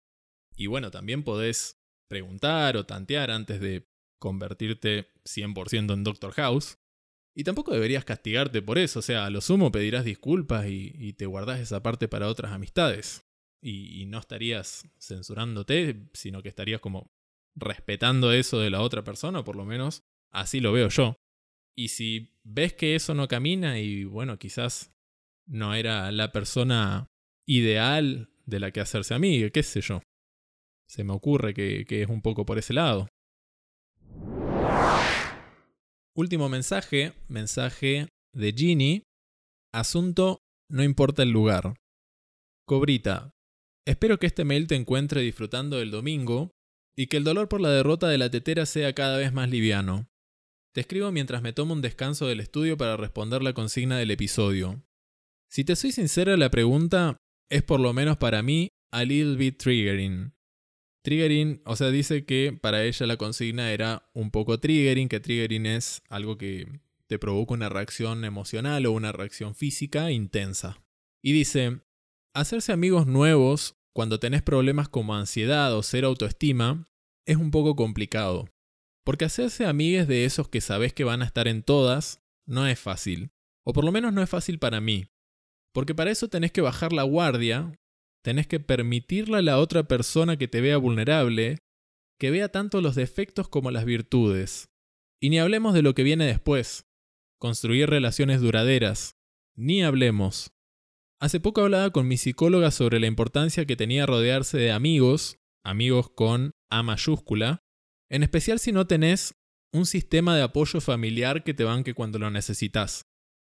y 0.56 0.68
bueno, 0.68 0.92
también 0.92 1.24
podés 1.24 1.78
preguntar 2.10 2.78
o 2.78 2.86
tantear 2.86 3.32
antes 3.32 3.60
de 3.62 3.88
convertirte 4.20 5.08
100% 5.26 5.94
en 5.94 6.04
Doctor 6.04 6.34
House. 6.34 6.78
Y 7.34 7.46
tampoco 7.46 7.72
deberías 7.72 8.04
castigarte 8.04 8.62
por 8.62 8.78
eso, 8.78 9.00
o 9.00 9.02
sea, 9.02 9.26
a 9.26 9.30
lo 9.30 9.40
sumo 9.40 9.72
pedirás 9.72 10.04
disculpas 10.04 10.66
y, 10.68 11.14
te 11.14 11.26
guardás 11.26 11.62
esa 11.62 11.82
parte 11.82 12.10
para 12.10 12.28
otras 12.28 12.52
amistades. 12.52 13.26
Y 13.62 14.06
no 14.08 14.20
estarías 14.20 14.88
censurándote, 15.00 16.10
sino 16.14 16.42
que 16.42 16.50
estarías 16.50 16.82
como 16.82 17.12
respetando 17.56 18.32
eso 18.32 18.60
de 18.60 18.70
la 18.70 18.82
otra 18.82 19.04
persona, 19.04 19.44
por 19.44 19.56
lo 19.56 19.66
menos 19.66 20.04
así 20.32 20.60
lo 20.60 20.72
veo 20.72 20.90
yo. 20.90 21.16
Y 21.76 21.90
si 21.90 22.34
ves 22.44 22.74
que 22.74 22.96
eso 22.96 23.14
no 23.14 23.28
camina 23.28 23.80
y 23.80 24.04
bueno, 24.04 24.38
quizás 24.38 24.94
no 25.48 25.74
era 25.74 26.12
la 26.12 26.32
persona 26.32 27.08
ideal 27.48 28.30
de 28.46 28.60
la 28.60 28.72
que 28.72 28.82
hacerse 28.82 29.14
amiga, 29.14 29.50
qué 29.50 29.64
sé 29.64 29.82
yo. 29.82 30.02
Se 30.88 31.04
me 31.04 31.14
ocurre 31.14 31.54
que, 31.54 31.86
que 31.86 32.02
es 32.02 32.10
un 32.10 32.22
poco 32.22 32.46
por 32.46 32.58
ese 32.58 32.74
lado. 32.74 33.08
Último 36.14 36.50
mensaje, 36.50 37.14
mensaje 37.30 38.10
de 38.34 38.52
Ginny. 38.52 39.04
Asunto, 39.74 40.40
no 40.70 40.84
importa 40.84 41.24
el 41.24 41.32
lugar. 41.32 41.76
Cobrita, 42.68 43.32
espero 43.86 44.20
que 44.20 44.28
este 44.28 44.46
mail 44.46 44.68
te 44.68 44.76
encuentre 44.76 45.22
disfrutando 45.22 45.78
del 45.78 45.92
domingo 45.92 46.52
y 46.96 47.08
que 47.08 47.18
el 47.18 47.24
dolor 47.24 47.50
por 47.50 47.62
la 47.62 47.70
derrota 47.70 48.08
de 48.08 48.18
la 48.18 48.30
tetera 48.30 48.66
sea 48.66 48.94
cada 48.94 49.18
vez 49.18 49.34
más 49.34 49.50
liviano. 49.50 50.10
Te 50.74 50.82
escribo 50.82 51.12
mientras 51.12 51.42
me 51.42 51.54
tomo 51.54 51.74
un 51.74 51.82
descanso 51.82 52.28
del 52.28 52.40
estudio 52.40 52.78
para 52.78 52.98
responder 52.98 53.42
la 53.44 53.54
consigna 53.54 53.98
del 53.98 54.12
episodio. 54.12 54.84
Si 55.50 55.66
te 55.66 55.76
soy 55.76 55.92
sincera, 55.92 56.38
la 56.38 56.50
pregunta 56.50 57.18
es 57.50 57.64
por 57.64 57.80
lo 57.80 57.92
menos 57.92 58.18
para 58.18 58.42
mí 58.42 58.70
a 58.92 59.04
little 59.04 59.36
bit 59.36 59.58
triggering. 59.58 60.34
Triggering, 61.04 61.62
o 61.66 61.76
sea, 61.76 61.90
dice 61.90 62.26
que 62.26 62.58
para 62.62 62.84
ella 62.84 63.06
la 63.08 63.18
consigna 63.18 63.72
era 63.72 64.10
un 64.14 64.32
poco 64.32 64.60
triggering, 64.60 65.10
que 65.10 65.20
triggering 65.20 65.66
es 65.66 66.04
algo 66.10 66.38
que 66.38 66.68
te 67.08 67.20
provoca 67.20 67.54
una 67.54 67.68
reacción 67.68 68.24
emocional 68.24 68.86
o 68.86 68.92
una 68.94 69.12
reacción 69.12 69.56
física 69.56 70.12
intensa. 70.12 70.82
Y 71.22 71.34
dice, 71.34 71.82
hacerse 72.34 72.72
amigos 72.72 73.08
nuevos 73.08 73.76
cuando 73.94 74.20
tenés 74.20 74.42
problemas 74.42 74.90
como 74.90 75.16
ansiedad 75.16 75.76
o 75.76 75.84
ser 75.84 76.06
autoestima 76.06 76.88
es 77.26 77.38
un 77.38 77.52
poco 77.52 77.76
complicado. 77.76 78.48
Porque 79.04 79.26
hacerse 79.26 79.66
amigues 79.66 80.08
de 80.08 80.26
esos 80.26 80.48
que 80.48 80.62
sabes 80.62 80.94
que 80.94 81.04
van 81.04 81.22
a 81.22 81.26
estar 81.26 81.48
en 81.48 81.64
todas 81.64 82.22
no 82.46 82.68
es 82.68 82.80
fácil. 82.80 83.32
O 83.66 83.74
por 83.74 83.84
lo 83.84 83.92
menos 83.92 84.14
no 84.14 84.22
es 84.22 84.30
fácil 84.30 84.60
para 84.60 84.80
mí. 84.80 85.08
Porque 85.74 85.96
para 85.96 86.12
eso 86.12 86.28
tenés 86.28 86.52
que 86.52 86.62
bajar 86.62 86.94
la 86.94 87.04
guardia, 87.04 87.74
tenés 88.24 88.48
que 88.48 88.60
permitirle 88.60 89.38
a 89.38 89.42
la 89.42 89.60
otra 89.60 89.84
persona 89.88 90.38
que 90.38 90.48
te 90.48 90.62
vea 90.62 90.78
vulnerable, 90.78 91.60
que 92.20 92.32
vea 92.32 92.50
tanto 92.50 92.82
los 92.82 92.96
defectos 92.96 93.48
como 93.48 93.72
las 93.72 93.86
virtudes. 93.86 94.70
Y 95.20 95.30
ni 95.30 95.40
hablemos 95.40 95.74
de 95.74 95.82
lo 95.82 95.96
que 95.96 96.04
viene 96.04 96.26
después, 96.26 96.86
construir 97.40 97.90
relaciones 97.90 98.42
duraderas. 98.42 99.16
Ni 99.56 99.84
hablemos. 99.84 100.52
Hace 101.22 101.40
poco 101.40 101.62
hablaba 101.62 101.92
con 101.92 102.08
mi 102.08 102.18
psicóloga 102.18 102.72
sobre 102.72 103.00
la 103.00 103.06
importancia 103.06 103.66
que 103.66 103.76
tenía 103.76 104.08
rodearse 104.08 104.58
de 104.58 104.72
amigos, 104.72 105.38
amigos 105.64 106.10
con 106.10 106.56
A 106.72 106.82
mayúscula, 106.82 107.62
en 108.10 108.24
especial 108.24 108.58
si 108.58 108.72
no 108.72 108.88
tenés 108.88 109.36
un 109.72 109.86
sistema 109.86 110.36
de 110.36 110.42
apoyo 110.42 110.82
familiar 110.82 111.44
que 111.44 111.54
te 111.54 111.64
banque 111.64 111.94
cuando 111.94 112.18
lo 112.18 112.32
necesitas. 112.32 113.04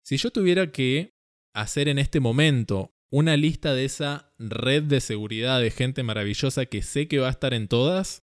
Si 0.05 0.19
yo 0.19 0.31
tuviera 0.31 0.73
que 0.73 1.15
hacer 1.55 1.89
en 1.89 1.99
este 1.99 2.21
momento 2.21 2.93
una 3.11 3.35
lista 3.39 3.73
de 3.73 3.87
esa 3.87 4.35
red 4.39 4.83
de 4.83 5.01
seguridad 5.01 5.59
de 5.59 5.71
gente 5.71 6.03
maravillosa 6.03 6.67
que 6.67 6.83
sé 6.83 7.09
que 7.09 7.19
va 7.19 7.29
a 7.29 7.31
estar 7.31 7.55
en 7.55 7.69
todas, 7.69 8.25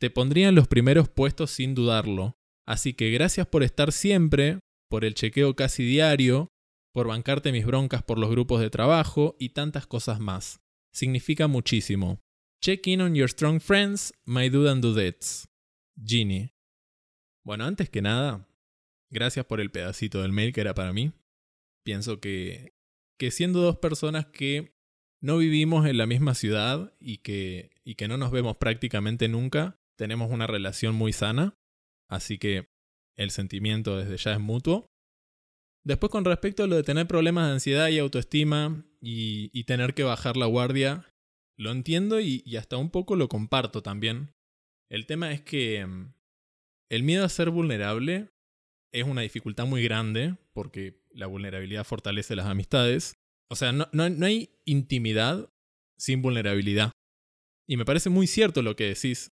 te 0.00 0.08
pondría 0.08 0.48
en 0.48 0.54
los 0.54 0.66
primeros 0.66 1.10
puestos 1.10 1.50
sin 1.50 1.74
dudarlo. 1.74 2.38
Así 2.66 2.94
que 2.94 3.10
gracias 3.10 3.46
por 3.48 3.62
estar 3.62 3.92
siempre, 3.92 4.60
por 4.88 5.04
el 5.04 5.12
chequeo 5.12 5.54
casi 5.56 5.84
diario, 5.84 6.48
por 6.92 7.08
bancarte 7.08 7.52
mis 7.52 7.66
broncas 7.66 8.02
por 8.02 8.18
los 8.18 8.30
grupos 8.30 8.60
de 8.60 8.70
trabajo 8.70 9.36
y 9.38 9.50
tantas 9.50 9.86
cosas 9.86 10.20
más. 10.20 10.60
Significa 10.92 11.46
muchísimo. 11.46 12.20
Check 12.60 12.86
in 12.88 13.00
on 13.00 13.14
your 13.14 13.28
strong 13.28 13.60
friends, 13.60 14.12
my 14.24 14.48
dude 14.48 14.70
and 14.70 14.82
dudettes. 14.82 15.48
Ginny. 16.02 16.52
Bueno, 17.44 17.64
antes 17.64 17.88
que 17.88 18.02
nada, 18.02 18.48
gracias 19.10 19.46
por 19.46 19.60
el 19.60 19.70
pedacito 19.70 20.22
del 20.22 20.32
mail 20.32 20.52
que 20.52 20.60
era 20.60 20.74
para 20.74 20.92
mí. 20.92 21.12
Pienso 21.84 22.20
que, 22.20 22.74
que 23.18 23.30
siendo 23.30 23.60
dos 23.60 23.78
personas 23.78 24.26
que 24.26 24.76
no 25.20 25.38
vivimos 25.38 25.86
en 25.86 25.98
la 25.98 26.06
misma 26.06 26.34
ciudad 26.34 26.94
y 27.00 27.18
que, 27.18 27.70
y 27.84 27.94
que 27.94 28.08
no 28.08 28.18
nos 28.18 28.30
vemos 28.30 28.56
prácticamente 28.56 29.28
nunca, 29.28 29.80
tenemos 29.96 30.30
una 30.30 30.46
relación 30.46 30.94
muy 30.94 31.12
sana. 31.12 31.56
Así 32.08 32.38
que 32.38 32.70
el 33.16 33.30
sentimiento 33.30 33.96
desde 33.96 34.16
ya 34.16 34.32
es 34.32 34.40
mutuo. 34.40 34.90
Después 35.88 36.12
con 36.12 36.26
respecto 36.26 36.64
a 36.64 36.66
lo 36.66 36.76
de 36.76 36.82
tener 36.82 37.06
problemas 37.06 37.46
de 37.46 37.54
ansiedad 37.54 37.88
y 37.88 37.98
autoestima 37.98 38.84
y, 39.00 39.64
tener 39.64 39.94
que 39.94 40.02
bajar 40.02 40.36
la 40.36 40.44
guardia, 40.44 41.06
lo 41.56 41.70
entiendo 41.70 42.20
y 42.20 42.56
hasta 42.58 42.76
un 42.76 42.90
poco 42.90 43.16
lo 43.16 43.30
comparto 43.30 43.82
también. 43.82 44.34
El 44.90 45.06
tema 45.06 45.32
es 45.32 45.40
que 45.40 45.86
mm, 45.86 46.12
el 46.90 47.02
miedo 47.04 47.24
a 47.24 47.30
ser 47.30 47.48
vulnerable 47.48 48.28
es 48.92 49.04
una 49.04 49.22
dificultad 49.22 49.66
muy 49.66 49.82
grande 49.82 50.36
porque 50.52 51.02
la 51.10 51.26
vulnerabilidad 51.26 51.84
fortalece 51.84 52.36
las 52.36 52.46
amistades. 52.46 53.14
O 53.48 53.56
sea, 53.56 53.72
no, 53.72 53.88
no, 53.92 54.26
hay 54.26 54.50
intimidad 54.66 55.50
sin 55.96 56.20
vulnerabilidad. 56.20 56.92
Y 57.66 57.78
me 57.78 57.86
parece 57.86 58.10
muy 58.10 58.26
cierto 58.26 58.60
lo 58.60 58.76
que 58.76 58.84
decís 58.84 59.32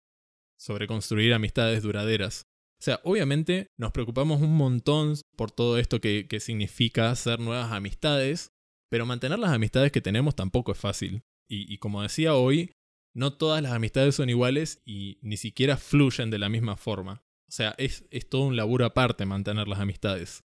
sobre 0.59 0.89
construir 0.89 1.33
amistades 1.33 1.85
duraderas. 1.85 2.50
O 2.81 2.83
sea, 2.83 3.01
obviamente 3.05 3.67
nos 3.79 3.93
preocupamos 3.93 4.41
un 4.41 4.57
montón 4.57 5.15
por 5.37 5.51
todo 5.51 5.77
esto 5.77 6.01
que, 6.01 6.27
que, 6.27 6.41
significa 6.41 7.11
hacer 7.11 7.39
nuevas 7.39 7.73
amistades, 7.73 8.53
pero 8.91 9.05
mantener 9.05 9.39
las 9.39 9.53
amistades 9.53 9.93
que 9.93 10.01
tenemos 10.01 10.35
tampoco 10.35 10.73
es 10.73 10.79
fácil. 10.79 11.21
Y, 11.53 11.79
como 11.79 12.01
decía 12.01 12.37
hoy, 12.37 12.71
no 13.13 13.33
todas 13.33 13.61
las 13.61 13.73
amistades 13.73 14.15
son 14.15 14.31
iguales 14.31 14.81
y 14.87 15.19
ni 15.21 15.37
siquiera 15.37 15.77
fluyen 15.77 16.31
de 16.31 16.39
la 16.39 16.49
misma 16.49 16.77
forma. 16.77 17.25
O 17.49 17.53
sea, 17.53 17.75
es, 17.77 18.07
es 18.11 18.29
todo 18.29 18.43
un 18.43 18.57
laburo 18.57 18.87
aparte 18.87 19.27
mantener 19.27 19.67
las 19.67 19.81
amistades. 19.81 20.45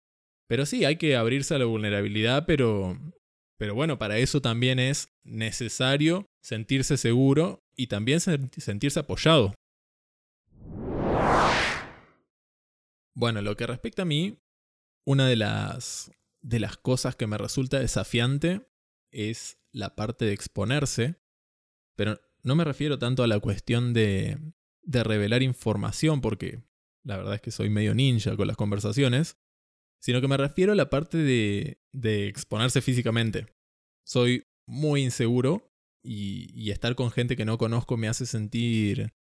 Pero 0.49 0.65
sí, 0.65 0.87
hay 0.87 0.97
que 0.97 1.15
abrirse 1.15 1.55
a 1.55 1.59
la 1.59 1.67
vulnerabilidad, 1.67 2.47
pero, 2.47 2.99
pero 3.59 3.75
bueno, 3.75 3.99
para 3.99 4.17
eso 4.17 4.41
también 4.41 4.79
es 4.79 5.09
necesario 5.23 6.25
sentirse 6.43 6.97
seguro 6.97 7.61
y 7.77 7.89
también 7.89 8.21
sentirse 8.21 8.99
apoyado. 8.99 9.55
Bueno, 13.17 13.41
lo 13.41 13.57
que 13.57 13.67
respecta 13.67 14.03
a 14.03 14.05
mí, 14.07 14.39
una 15.07 15.27
de 15.27 15.37
las, 15.37 16.13
de 16.43 16.61
las 16.61 16.77
cosas 16.77 17.17
que 17.17 17.27
me 17.27 17.39
resulta 17.39 17.81
desafiante 17.81 18.69
es 19.11 19.59
la 19.73 19.97
parte 19.97 20.27
de 20.27 20.35
exponerse, 20.35 21.17
pero 21.97 22.21
no 22.43 22.55
me 22.55 22.65
refiero 22.65 22.99
tanto 22.99 23.23
a 23.23 23.27
la 23.27 23.41
cuestión 23.41 23.95
de, 23.95 24.39
de 24.83 25.03
revelar 25.03 25.43
información, 25.43 26.21
porque 26.21 26.63
la 27.05 27.17
verdad 27.17 27.37
es 27.37 27.41
que 27.41 27.53
soy 27.53 27.71
medio 27.71 27.95
ninja 27.95 28.37
con 28.37 28.49
las 28.49 28.59
conversaciones, 28.59 29.39
sino 30.03 30.21
que 30.21 30.29
me 30.29 30.37
refiero 30.37 30.73
a 30.73 30.77
la 30.77 30.91
parte 30.91 31.17
de, 31.17 31.81
de 31.93 32.29
exponerse 32.29 32.83
físicamente. 32.83 33.47
Soy 34.05 34.47
muy 34.69 35.03
inseguro 35.03 35.73
y, 36.05 36.51
y, 36.53 36.71
estar 36.71 36.95
con 36.95 37.11
gente 37.11 37.35
que 37.35 37.47
no 37.47 37.57
conozco 37.57 37.97
me 37.97 38.09
hace 38.09 38.27
sentir 38.27 39.15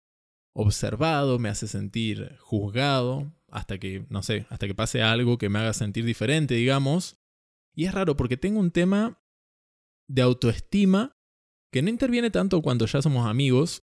observado, 0.55 1.39
me 1.39 1.51
hace 1.51 1.69
sentir 1.69 2.37
juzgado, 2.39 3.31
hasta 3.53 3.79
que, 3.79 4.07
no 4.09 4.23
sé, 4.23 4.47
hasta 4.49 4.67
que 4.67 4.75
pase 4.75 5.03
algo 5.03 5.39
que 5.39 5.49
me 5.49 5.59
haga 5.59 5.75
sentir 5.75 6.05
diferente, 6.05 6.55
digamos. 6.55 7.19
Y 7.75 7.85
es 7.85 7.95
raro 7.95 8.17
porque 8.17 8.37
tengo 8.37 8.59
un 8.59 8.71
tema 8.71 9.23
de 10.09 10.23
autoestima 10.23 11.17
que 11.71 11.83
no 11.83 11.91
interviene 11.91 12.31
tanto 12.31 12.63
cuando 12.63 12.87
ya 12.87 13.01
somos 13.03 13.27
amigos, 13.27 13.85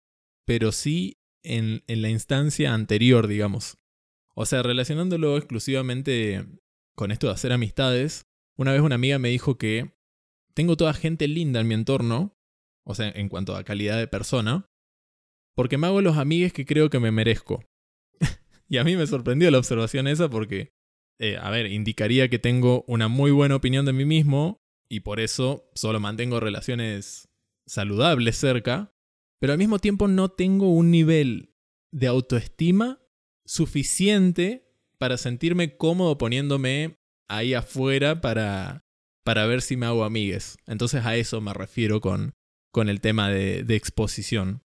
pero 0.47 0.73
sí 0.73 1.21
en, 1.43 1.85
en 1.87 2.03
la 2.03 2.09
instancia 2.09 2.75
anterior, 2.75 3.27
digamos. 3.27 3.79
O 4.35 4.47
sea, 4.47 4.63
relacionándolo 4.63 5.37
exclusivamente 5.37 6.47
con 6.97 7.11
esto 7.11 7.27
de 7.27 7.35
hacer 7.35 7.53
amistades, 7.53 8.27
una 8.57 8.73
vez 8.73 8.81
una 8.81 8.95
amiga 8.95 9.19
me 9.19 9.29
dijo 9.29 9.59
que 9.59 9.95
tengo 10.55 10.77
toda 10.77 10.95
gente 10.95 11.29
linda 11.29 11.61
en 11.61 11.69
mi 11.69 11.75
entorno, 11.75 12.37
o 12.85 12.95
sea, 12.95 13.11
en 13.11 13.29
cuanto 13.29 13.57
a 13.57 13.65
calidad 13.65 13.99
de 13.99 14.09
persona, 14.09 14.71
porque 15.55 15.79
me 15.79 15.87
hago 15.87 16.01
los 16.01 16.17
amigues 16.17 16.53
que 16.53 16.65
creo 16.65 16.89
que 16.89 16.99
me 16.99 17.11
merezco. 17.11 17.65
Y 18.71 18.79
a 18.79 18.85
mí 18.85 18.97
me 18.97 19.07
sorprendió 19.07 19.51
la 19.51 19.59
observación 19.59 20.07
esa 20.07 20.31
porque, 20.31 20.73
eh, 21.19 21.37
a 21.37 21.51
ver, 21.51 21.67
indicaría 21.67 22.31
que 22.31 22.39
tengo 22.39 22.85
una 22.87 23.09
muy 23.09 23.33
buena 23.33 23.57
opinión 23.57 23.85
de 23.85 23.93
mí 23.93 24.05
mismo 24.05 24.63
y 24.89 25.01
por 25.01 25.19
eso 25.19 25.69
solo 25.75 25.99
mantengo 25.99 26.39
relaciones 26.39 27.29
saludables 27.67 28.37
cerca, 28.37 28.93
pero 29.41 29.53
al 29.53 29.59
mismo 29.59 29.81
tiempo 29.81 30.07
no 30.07 30.29
tengo 30.29 30.73
un 30.73 30.93
nivel 30.93 31.53
de 31.93 32.07
autoestima 32.07 33.03
suficiente 33.45 34.73
para 34.99 35.19
sentirme 35.19 35.77
cómodo 35.77 36.17
poniéndome 36.17 36.97
ahí 37.29 37.55
afuera 37.55 38.21
para, 38.21 38.85
para 39.25 39.47
ver 39.47 39.63
si 39.63 39.77
me 39.77 39.87
hago 39.87 40.05
amigues. 40.05 40.59
Entonces 40.67 41.05
a 41.05 41.17
eso 41.17 41.41
me 41.41 41.53
refiero 41.55 42.01
con, 42.01 42.35
con 42.73 42.89
el 42.89 43.01
tema 43.01 43.31
de, 43.31 43.65
de 43.65 43.75
exposición. 43.75 44.63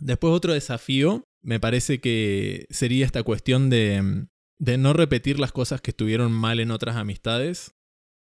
Después 0.00 0.32
otro 0.32 0.52
desafío 0.52 1.22
me 1.44 1.60
parece 1.60 2.00
que 2.00 2.66
sería 2.70 3.04
esta 3.04 3.22
cuestión 3.22 3.70
de, 3.70 4.26
no 4.58 4.92
repetir 4.94 5.38
las 5.38 5.52
cosas 5.52 5.80
que 5.80 5.90
estuvieron 5.90 6.32
mal 6.32 6.58
en 6.58 6.70
otras 6.70 6.96
amistades 6.96 7.76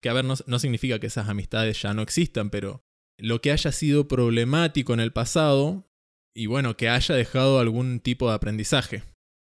que 0.03 0.09
a 0.09 0.15
ver, 0.15 0.25
no, 0.25 0.59
significa 0.59 0.99
que 0.99 1.07
esas 1.07 1.29
amistades 1.29 1.81
ya 1.81 1.95
no 1.95 2.03
existan, 2.03 2.51
pero 2.51 2.85
lo 3.19 3.41
que 3.41 3.53
haya 3.53 3.71
sido 3.71 4.09
problemático 4.09 4.93
en 4.93 5.01
el 5.01 5.13
pasado 5.13 5.89
y 6.35 6.47
bueno, 6.47 6.77
que 6.77 6.89
haya 6.89 7.15
dejado 7.15 7.61
algún 7.61 8.01
tipo 8.01 8.29
de 8.29 8.35
aprendizaje. 8.35 9.05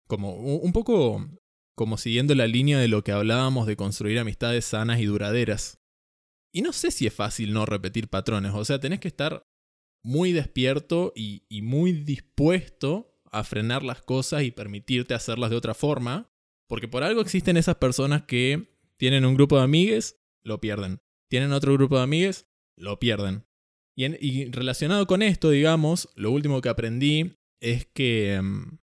Como 0.07 0.35
un 0.35 0.73
poco 0.73 1.29
como 1.75 1.97
siguiendo 1.97 2.37
la 2.37 2.47
línea 2.47 2.79
de 2.79 2.87
lo 2.87 3.03
que 3.03 3.11
hablábamos 3.11 3.67
de 3.67 3.75
construir 3.75 4.17
amistades 4.21 4.65
sanas 4.65 5.01
y 5.01 5.07
duraderas. 5.07 5.81
Y 6.53 6.63
no 6.63 6.73
sé 6.73 6.93
si 6.93 7.09
es 7.09 7.15
fácil 7.15 7.53
no 7.53 7.67
repetir 7.67 8.09
patrones, 8.09 8.53
o 8.55 8.65
sea, 8.65 8.79
tenés 8.79 9.01
que 9.01 9.09
estar 9.09 9.45
muy 10.05 10.31
despierto 10.31 11.13
y, 11.17 11.47
y 11.49 11.63
muy 11.63 11.93
dispuesto 11.93 13.14
a 13.39 13.45
frenar 13.45 13.83
las 13.83 14.03
cosas 14.03 14.43
y 14.43 14.51
permitirte 14.51 15.15
hacerlas 15.15 15.51
de 15.51 15.57
otra 15.57 15.75
forma, 15.75 16.31
porque 16.69 16.89
por 16.89 17.03
algo 17.03 17.21
existen 17.21 17.57
esas 17.57 17.77
personas 17.77 18.23
que 18.23 18.75
tienen 18.97 19.25
un 19.25 19.35
grupo 19.35 19.57
de 19.57 19.65
amigues 19.65 20.21
lo 20.45 20.61
pierden. 20.61 21.01
Tienen 21.31 21.53
otro 21.53 21.73
grupo 21.73 21.97
de 21.97 22.03
amigues, 22.03 22.47
lo 22.77 22.99
pierden. 22.99 23.47
Y, 23.97 24.51
relacionado 24.51 25.07
con 25.07 25.23
esto, 25.23 25.51
digamos, 25.51 26.09
lo 26.15 26.31
último 26.31 26.61
que 26.61 26.69
aprendí 26.69 27.37
es 27.61 27.87
que 27.87 28.41
mm, 28.43 28.79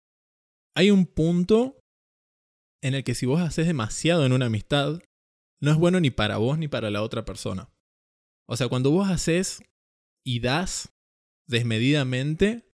hay 0.76 0.90
un 0.90 1.06
punto 1.06 1.80
en 2.82 2.94
el 2.94 3.04
que 3.04 3.14
si 3.14 3.26
vos 3.26 3.40
haces 3.40 3.66
demasiado 3.66 4.24
en 4.24 4.32
una 4.32 4.46
amistad, 4.46 5.00
no 5.60 5.70
es 5.70 5.76
bueno 5.76 5.98
ni 5.98 6.10
para 6.10 6.36
vos 6.36 6.58
ni 6.58 6.68
para 6.68 6.90
la 6.90 7.02
otra 7.02 7.24
persona. 7.24 7.70
O 8.48 8.56
sea, 8.56 8.68
cuando 8.68 8.90
vos 8.90 9.08
haces 9.08 9.62
y 10.24 10.40
das 10.40 10.94
desmedidamente, 11.48 12.67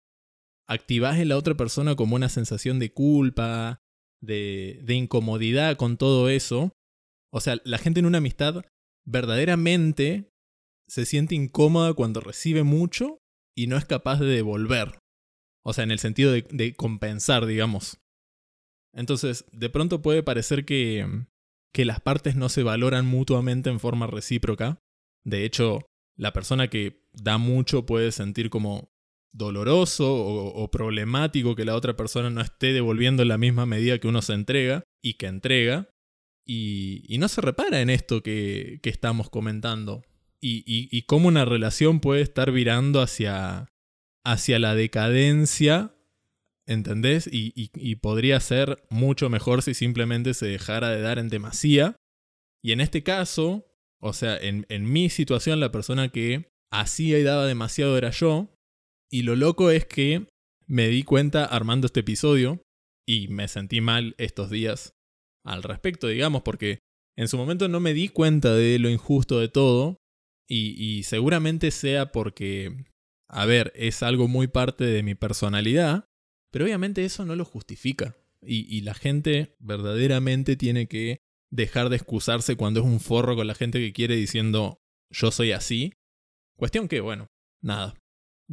activás 0.74 1.20
en 1.20 1.30
la 1.30 1.38
otra 1.38 1.56
persona 1.56 1.96
como 1.96 2.16
una 2.16 2.30
sensación 2.30 2.80
de 2.80 2.92
culpa, 2.92 3.80
de, 4.22 4.80
de 4.84 4.96
incomodidad 4.96 5.78
con 5.78 5.98
todo 5.98 6.30
eso. 6.30 6.72
O 7.32 7.42
sea, 7.42 7.58
la 7.64 7.78
gente 7.78 8.00
en 8.00 8.06
una 8.06 8.20
amistad 8.20 8.64
verdaderamente 9.06 10.30
se 10.88 11.06
siente 11.06 11.36
incómoda 11.36 11.94
cuando 11.94 12.20
recibe 12.20 12.64
mucho 12.64 13.20
y 13.56 13.68
no 13.68 13.78
es 13.78 13.86
capaz 13.86 14.20
de 14.20 14.28
devolver. 14.28 15.00
O 15.66 15.74
sea, 15.74 15.84
en 15.84 15.92
el 15.92 16.00
sentido 16.00 16.32
de, 16.32 16.74
compensar, 16.76 17.46
digamos. 17.46 17.98
Entonces, 18.94 19.46
de 19.52 19.70
pronto 19.70 20.02
puede 20.02 20.22
parecer 20.22 20.66
que, 20.66 21.26
que 21.74 21.86
las 21.86 22.00
partes 22.00 22.36
no 22.36 22.50
se 22.50 22.64
valoran 22.64 23.06
mutuamente 23.06 23.70
en 23.70 23.80
forma 23.80 24.08
recíproca. 24.08 24.78
De 25.26 25.46
hecho, 25.46 25.82
la 26.18 26.34
persona 26.34 26.70
que 26.70 27.02
da 27.14 27.38
mucho 27.38 27.86
puede 27.86 28.12
sentir 28.12 28.50
como 28.50 28.90
doloroso 29.34 30.13
o, 30.15 30.69
problemático 30.69 31.56
que 31.56 31.65
la 31.65 31.76
otra 31.76 31.96
persona 31.96 32.30
no 32.30 32.41
esté 32.41 32.72
devolviendo 32.72 33.24
en 33.24 33.30
la 33.30 33.38
misma 33.38 33.65
medida 33.65 33.98
que 34.00 34.08
uno 34.08 34.22
se 34.22 34.34
entrega 34.34 34.84
y 35.02 35.15
que 35.15 35.26
entrega. 35.26 35.89
Y, 36.46 37.17
no 37.19 37.28
se 37.28 37.41
repara 37.41 37.82
en 37.82 37.89
esto 37.89 38.22
que, 38.22 38.80
estamos 38.84 39.30
comentando. 39.30 40.04
Y, 40.39 41.02
cómo 41.04 41.28
una 41.28 41.46
relación 41.46 42.00
puede 42.00 42.22
estar 42.22 42.52
virando 42.52 43.02
hacia, 43.02 43.67
hacia 44.24 44.60
la 44.60 44.76
decadencia, 44.76 45.96
¿entendés? 46.67 47.28
Y, 47.32 47.96
podría 47.96 48.39
ser 48.39 48.86
mucho 48.89 49.30
mejor 49.30 49.63
si 49.63 49.74
simplemente 49.74 50.36
se 50.36 50.46
dejara 50.46 50.89
de 50.89 51.02
dar 51.02 51.17
en 51.17 51.30
demasía. 51.30 51.96
Y 52.62 52.72
en 52.72 52.82
este 52.82 53.04
caso, 53.04 53.65
o 54.00 54.13
sea, 54.13 54.38
en, 54.38 54.65
en 54.69 54.89
mi 54.91 55.10
situación, 55.10 55.60
la 55.60 55.72
persona 55.72 56.10
que 56.10 56.54
hacía 56.72 57.19
y 57.19 57.24
daba 57.24 57.46
demasiado 57.46 57.98
era 57.98 58.12
yo. 58.12 58.53
Y 59.13 59.21
lo 59.21 59.36
loco 59.36 59.69
es 59.69 59.86
que 59.86 60.26
me 60.65 60.88
di 60.88 61.04
cuenta 61.04 61.45
armando 61.45 61.86
este 61.86 61.99
episodio 61.99 62.63
y 63.08 63.28
me 63.28 63.47
sentí 63.47 63.80
mal 63.80 64.15
estos 64.17 64.49
días 64.49 64.95
al 65.45 65.62
respecto, 65.62 66.08
digamos, 66.08 66.41
porque 66.41 66.80
en 67.15 67.28
su 67.28 67.38
momento 67.38 67.67
no 67.67 67.80
me 67.80 67.93
di 67.93 68.10
cuenta 68.10 68.56
de 68.56 68.80
lo 68.80 68.89
injusto 68.89 69.39
de 69.39 69.49
todo 69.49 69.97
y, 70.49 71.04
seguramente 71.04 71.69
sea 71.69 72.12
porque, 72.12 72.86
a 73.30 73.45
ver, 73.45 73.71
es 73.76 74.02
algo 74.02 74.28
muy 74.28 74.47
parte 74.47 74.84
de 74.86 75.04
mi 75.04 75.13
personalidad, 75.13 76.06
pero 76.52 76.65
obviamente 76.65 77.06
eso 77.06 77.23
no 77.23 77.36
lo 77.36 77.45
justifica 77.45 78.15
y, 78.41 78.65
y 78.76 78.82
la 78.82 78.95
gente 78.95 79.56
verdaderamente 79.60 80.56
tiene 80.56 80.88
que 80.88 81.19
dejar 81.52 81.89
de 81.89 81.97
excusarse 81.97 82.56
cuando 82.56 82.80
es 82.80 82.86
un 82.88 82.99
forro 82.99 83.36
con 83.36 83.45
la 83.45 83.54
gente 83.54 83.78
que 83.78 83.93
quiere 83.93 84.15
diciendo 84.15 84.80
yo 85.12 85.30
soy 85.30 85.52
así. 85.52 85.93
Cuestión 86.58 86.88
que, 86.88 86.99
bueno, 86.99 87.28
nada. 87.62 87.93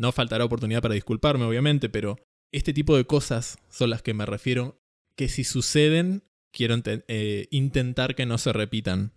No 0.00 0.12
faltará 0.12 0.46
oportunidad 0.46 0.80
para 0.80 0.94
disculparme, 0.94 1.44
obviamente, 1.44 1.90
pero 1.90 2.16
este 2.52 2.72
tipo 2.72 2.96
de 2.96 3.04
cosas 3.04 3.58
son 3.68 3.90
las 3.90 4.00
que 4.00 4.14
me 4.14 4.24
refiero 4.24 4.80
que 5.14 5.28
si 5.28 5.44
suceden 5.44 6.22
quiero 6.52 6.74
eh, 6.86 7.48
intentar 7.50 8.14
que 8.14 8.24
no 8.24 8.38
se 8.38 8.54
repitan. 8.54 9.12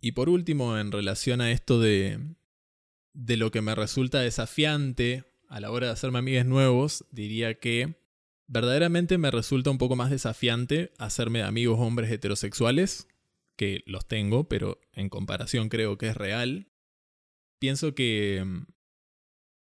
Y 0.00 0.12
por 0.12 0.30
último, 0.30 0.78
en 0.78 0.90
relación 0.90 1.42
a 1.42 1.52
esto 1.52 1.80
de, 1.80 2.18
de 3.12 3.36
lo 3.36 3.50
que 3.50 3.60
me 3.60 3.74
resulta 3.74 4.20
desafiante 4.20 5.24
a 5.50 5.60
la 5.60 5.70
hora 5.70 5.88
de 5.88 5.92
hacerme 5.92 6.20
amigos 6.20 6.46
nuevos, 6.46 7.04
diría 7.10 7.58
que 7.60 8.00
verdaderamente 8.46 9.18
me 9.18 9.30
resulta 9.30 9.68
un 9.68 9.76
poco 9.76 9.96
más 9.96 10.08
desafiante 10.08 10.92
hacerme 10.96 11.42
amigos 11.42 11.78
hombres 11.78 12.10
heterosexuales, 12.10 13.06
que 13.54 13.82
los 13.84 14.08
tengo, 14.08 14.48
pero 14.48 14.80
en 14.94 15.10
comparación 15.10 15.68
creo 15.68 15.98
que 15.98 16.08
es 16.08 16.16
real. 16.16 16.68
Pienso 17.58 17.94
que, 17.94 18.64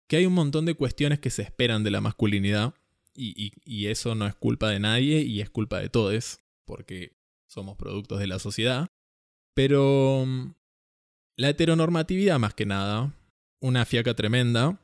que 0.06 0.16
hay 0.16 0.26
un 0.26 0.34
montón 0.34 0.66
de 0.66 0.74
cuestiones 0.74 1.18
que 1.18 1.30
se 1.30 1.42
esperan 1.42 1.84
de 1.84 1.90
la 1.90 2.00
masculinidad 2.00 2.74
y, 3.14 3.52
y 3.64 3.86
eso 3.86 4.14
no 4.14 4.26
es 4.26 4.34
culpa 4.34 4.70
de 4.70 4.80
nadie 4.80 5.20
y 5.22 5.40
es 5.40 5.50
culpa 5.50 5.80
de 5.80 5.88
todos 5.88 6.38
porque 6.64 7.12
somos 7.46 7.76
productos 7.76 8.18
de 8.18 8.26
la 8.26 8.38
sociedad. 8.38 8.88
Pero 9.54 10.24
mm, 10.26 10.54
la 11.36 11.50
heteronormatividad 11.50 12.38
más 12.38 12.54
que 12.54 12.66
nada, 12.66 13.14
una 13.60 13.84
fiaca 13.84 14.14
tremenda. 14.14 14.80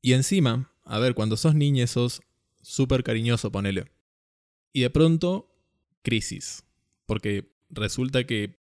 Y 0.00 0.14
encima, 0.14 0.72
a 0.84 0.98
ver, 0.98 1.14
cuando 1.14 1.36
sos 1.36 1.54
niña 1.54 1.86
sos 1.86 2.20
súper 2.60 3.04
cariñoso, 3.04 3.52
ponele. 3.52 3.90
Y 4.72 4.80
de 4.80 4.90
pronto, 4.90 5.54
crisis. 6.02 6.64
Porque 7.06 7.52
resulta 7.70 8.24
que 8.24 8.58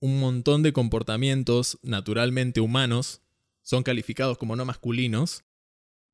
un 0.00 0.20
montón 0.20 0.62
de 0.62 0.72
comportamientos 0.72 1.78
naturalmente 1.82 2.60
humanos 2.60 3.20
son 3.68 3.82
calificados 3.82 4.38
como 4.38 4.56
no 4.56 4.64
masculinos. 4.64 5.44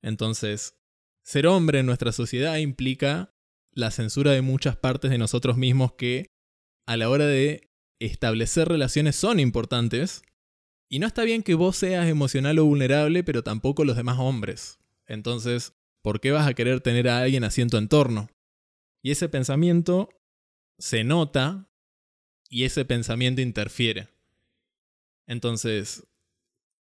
Entonces, 0.02 0.76
ser 1.22 1.46
hombre 1.46 1.78
en 1.78 1.86
nuestra 1.86 2.10
sociedad 2.10 2.56
implica 2.56 3.32
la 3.70 3.92
censura 3.92 4.32
de 4.32 4.42
muchas 4.42 4.76
partes 4.76 5.12
de 5.12 5.18
nosotros 5.18 5.56
mismos 5.56 5.92
que 5.92 6.26
a 6.84 6.96
la 6.96 7.08
hora 7.08 7.26
de 7.26 7.70
establecer 8.00 8.68
relaciones 8.68 9.14
son 9.14 9.38
importantes. 9.38 10.22
Y 10.90 10.98
no 10.98 11.06
está 11.06 11.22
bien 11.22 11.44
que 11.44 11.54
vos 11.54 11.76
seas 11.76 12.08
emocional 12.08 12.58
o 12.58 12.64
vulnerable, 12.64 13.22
pero 13.22 13.44
tampoco 13.44 13.84
los 13.84 13.96
demás 13.96 14.18
hombres. 14.18 14.80
Entonces, 15.06 15.74
¿por 16.02 16.20
qué 16.20 16.32
vas 16.32 16.48
a 16.48 16.54
querer 16.54 16.80
tener 16.80 17.08
a 17.08 17.20
alguien 17.20 17.44
así 17.44 17.62
en 17.62 17.70
tu 17.70 17.76
entorno? 17.76 18.28
Y 19.00 19.12
ese 19.12 19.28
pensamiento 19.28 20.08
se 20.78 21.04
nota 21.04 21.70
y 22.48 22.64
ese 22.64 22.84
pensamiento 22.84 23.42
interfiere. 23.42 24.08
Entonces, 25.28 26.04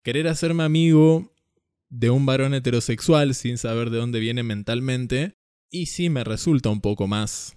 querer 0.04 0.28
hacerme 0.28 0.64
amigo 0.64 1.34
de 1.90 2.10
un 2.10 2.26
varón 2.26 2.54
heterosexual 2.54 3.36
sin 3.36 3.58
saber 3.58 3.90
de 3.90 3.98
dónde 3.98 4.20
viene 4.20 4.44
mentalmente, 4.44 5.34
y 5.72 5.88
sí 5.88 6.10
me 6.10 6.24
resulta 6.24 6.70
un 6.70 6.82
poco 6.82 7.08
más 7.08 7.56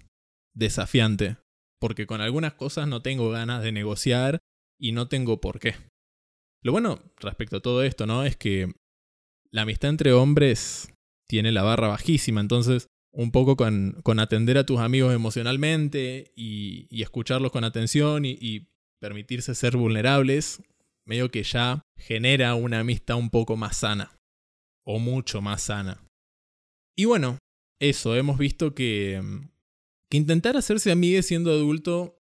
desafiante, 0.54 1.36
porque 1.80 2.06
con 2.06 2.20
algunas 2.20 2.54
cosas 2.54 2.88
no 2.88 3.02
tengo 3.02 3.30
ganas 3.30 3.62
de 3.62 3.72
negociar 3.72 4.38
y 4.78 4.92
no 4.92 5.08
tengo 5.08 5.40
por 5.40 5.58
qué. 5.58 5.74
Lo 6.62 6.72
bueno 6.72 7.00
respecto 7.18 7.56
a 7.56 7.60
todo 7.60 7.82
esto, 7.82 8.06
¿no? 8.06 8.24
Es 8.24 8.36
que 8.36 8.72
la 9.50 9.62
amistad 9.62 9.90
entre 9.90 10.12
hombres 10.12 10.92
tiene 11.28 11.52
la 11.52 11.62
barra 11.62 11.88
bajísima, 11.88 12.40
entonces 12.40 12.88
un 13.12 13.30
poco 13.30 13.56
con, 13.56 14.02
atender 14.18 14.58
a 14.58 14.66
tus 14.66 14.78
amigos 14.78 15.14
emocionalmente 15.14 16.32
y, 16.36 16.86
escucharlos 17.02 17.52
con 17.52 17.64
atención 17.64 18.24
y, 18.24 18.36
y, 18.40 18.68
permitirse 19.00 19.54
ser 19.54 19.76
vulnerables, 19.76 20.62
medio 21.06 21.30
que 21.30 21.42
ya 21.42 21.82
genera 21.96 22.54
una 22.54 22.80
amistad 22.80 23.16
un 23.16 23.30
poco 23.30 23.56
más 23.56 23.78
sana, 23.78 24.16
o 24.84 24.98
mucho 24.98 25.40
más 25.40 25.62
sana. 25.62 26.06
Y 26.96 27.04
bueno, 27.04 27.38
eso, 27.80 28.16
hemos 28.16 28.38
visto 28.38 28.74
que, 28.74 29.22
que 30.10 30.16
intentar 30.16 30.56
hacerse 30.56 30.90
amigues 30.90 31.26
siendo 31.26 31.50
adulto 31.50 32.18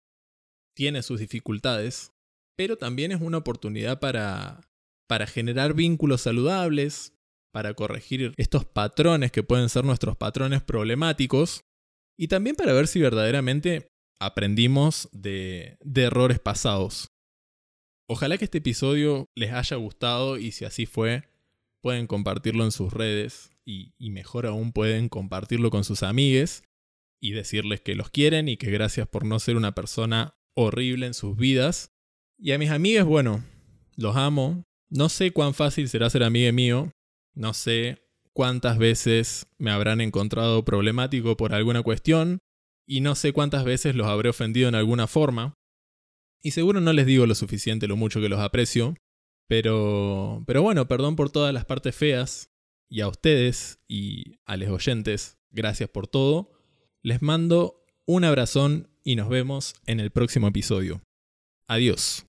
tiene 0.74 1.02
sus 1.02 1.20
dificultades, 1.20 2.12
pero 2.56 2.76
también 2.76 3.12
es 3.12 3.20
una 3.20 3.38
oportunidad 3.38 3.98
para, 4.00 4.60
para 5.08 5.26
generar 5.26 5.74
vínculos 5.74 6.22
saludables, 6.22 7.14
para 7.52 7.72
corregir 7.74 8.34
estos 8.36 8.66
patrones 8.66 9.32
que 9.32 9.42
pueden 9.42 9.70
ser 9.70 9.84
nuestros 9.84 10.16
patrones 10.16 10.62
problemáticos 10.62 11.62
y 12.18 12.28
también 12.28 12.56
para 12.56 12.72
ver 12.72 12.86
si 12.86 13.00
verdaderamente 13.00 13.88
aprendimos 14.20 15.08
de, 15.12 15.78
errores 15.94 16.38
pasados. 16.38 17.08
Ojalá 18.08 18.38
que 18.38 18.44
este 18.44 18.58
episodio 18.58 19.28
les 19.34 19.52
haya 19.52 19.76
gustado 19.76 20.38
y 20.38 20.52
si 20.52 20.64
así 20.64 20.86
fue, 20.86 21.24
pueden 21.80 22.06
compartirlo 22.06 22.64
en 22.64 22.70
sus 22.70 22.92
redes 22.92 23.50
y, 23.64 23.92
mejor 23.98 24.46
aún 24.46 24.72
pueden 24.72 25.08
compartirlo 25.08 25.70
con 25.70 25.82
sus 25.82 26.04
amigues 26.04 26.62
y 27.20 27.32
decirles 27.32 27.80
que 27.80 27.96
los 27.96 28.10
quieren 28.10 28.48
y 28.48 28.56
que 28.56 28.70
gracias 28.70 29.08
por 29.08 29.24
no 29.24 29.40
ser 29.40 29.56
una 29.56 29.74
persona 29.74 30.36
horrible 30.54 31.06
en 31.06 31.14
sus 31.14 31.36
vidas. 31.36 31.90
Y 32.38 32.52
a 32.52 32.58
mis 32.58 32.70
amigues, 32.70 33.04
bueno, 33.04 33.42
los 33.96 34.14
amo. 34.14 34.64
No 34.88 35.08
sé 35.08 35.32
cuán 35.32 35.52
fácil 35.52 35.88
será 35.88 36.08
ser 36.08 36.22
amigo 36.22 36.52
mío, 36.52 36.92
no 37.34 37.54
sé 37.54 38.06
cuántas 38.32 38.78
veces 38.78 39.48
me 39.58 39.72
habrán 39.72 40.00
encontrado 40.00 40.64
problemático 40.64 41.36
por 41.36 41.54
alguna 41.54 41.82
cuestión 41.82 42.38
y 42.86 43.00
no 43.00 43.16
sé 43.16 43.32
cuántas 43.32 43.64
veces 43.64 43.96
los 43.96 44.06
habré 44.06 44.28
ofendido 44.28 44.68
en 44.68 44.76
alguna 44.76 45.08
forma. 45.08 45.54
Y 46.42 46.52
seguro 46.52 46.80
no 46.80 46.92
les 46.92 47.06
digo 47.06 47.26
lo 47.26 47.34
suficiente 47.34 47.88
lo 47.88 47.96
mucho 47.96 48.20
que 48.20 48.28
los 48.28 48.40
aprecio, 48.40 48.94
pero 49.48 50.42
pero 50.46 50.62
bueno, 50.62 50.88
perdón 50.88 51.16
por 51.16 51.30
todas 51.30 51.52
las 51.52 51.64
partes 51.64 51.94
feas 51.94 52.50
y 52.88 53.00
a 53.00 53.08
ustedes 53.08 53.80
y 53.88 54.38
a 54.44 54.56
los 54.56 54.68
oyentes, 54.70 55.38
gracias 55.50 55.90
por 55.90 56.06
todo. 56.06 56.52
Les 57.02 57.22
mando 57.22 57.84
un 58.06 58.24
abrazón 58.24 58.88
y 59.02 59.16
nos 59.16 59.28
vemos 59.28 59.74
en 59.86 60.00
el 60.00 60.10
próximo 60.10 60.48
episodio. 60.48 61.02
Adiós. 61.68 62.26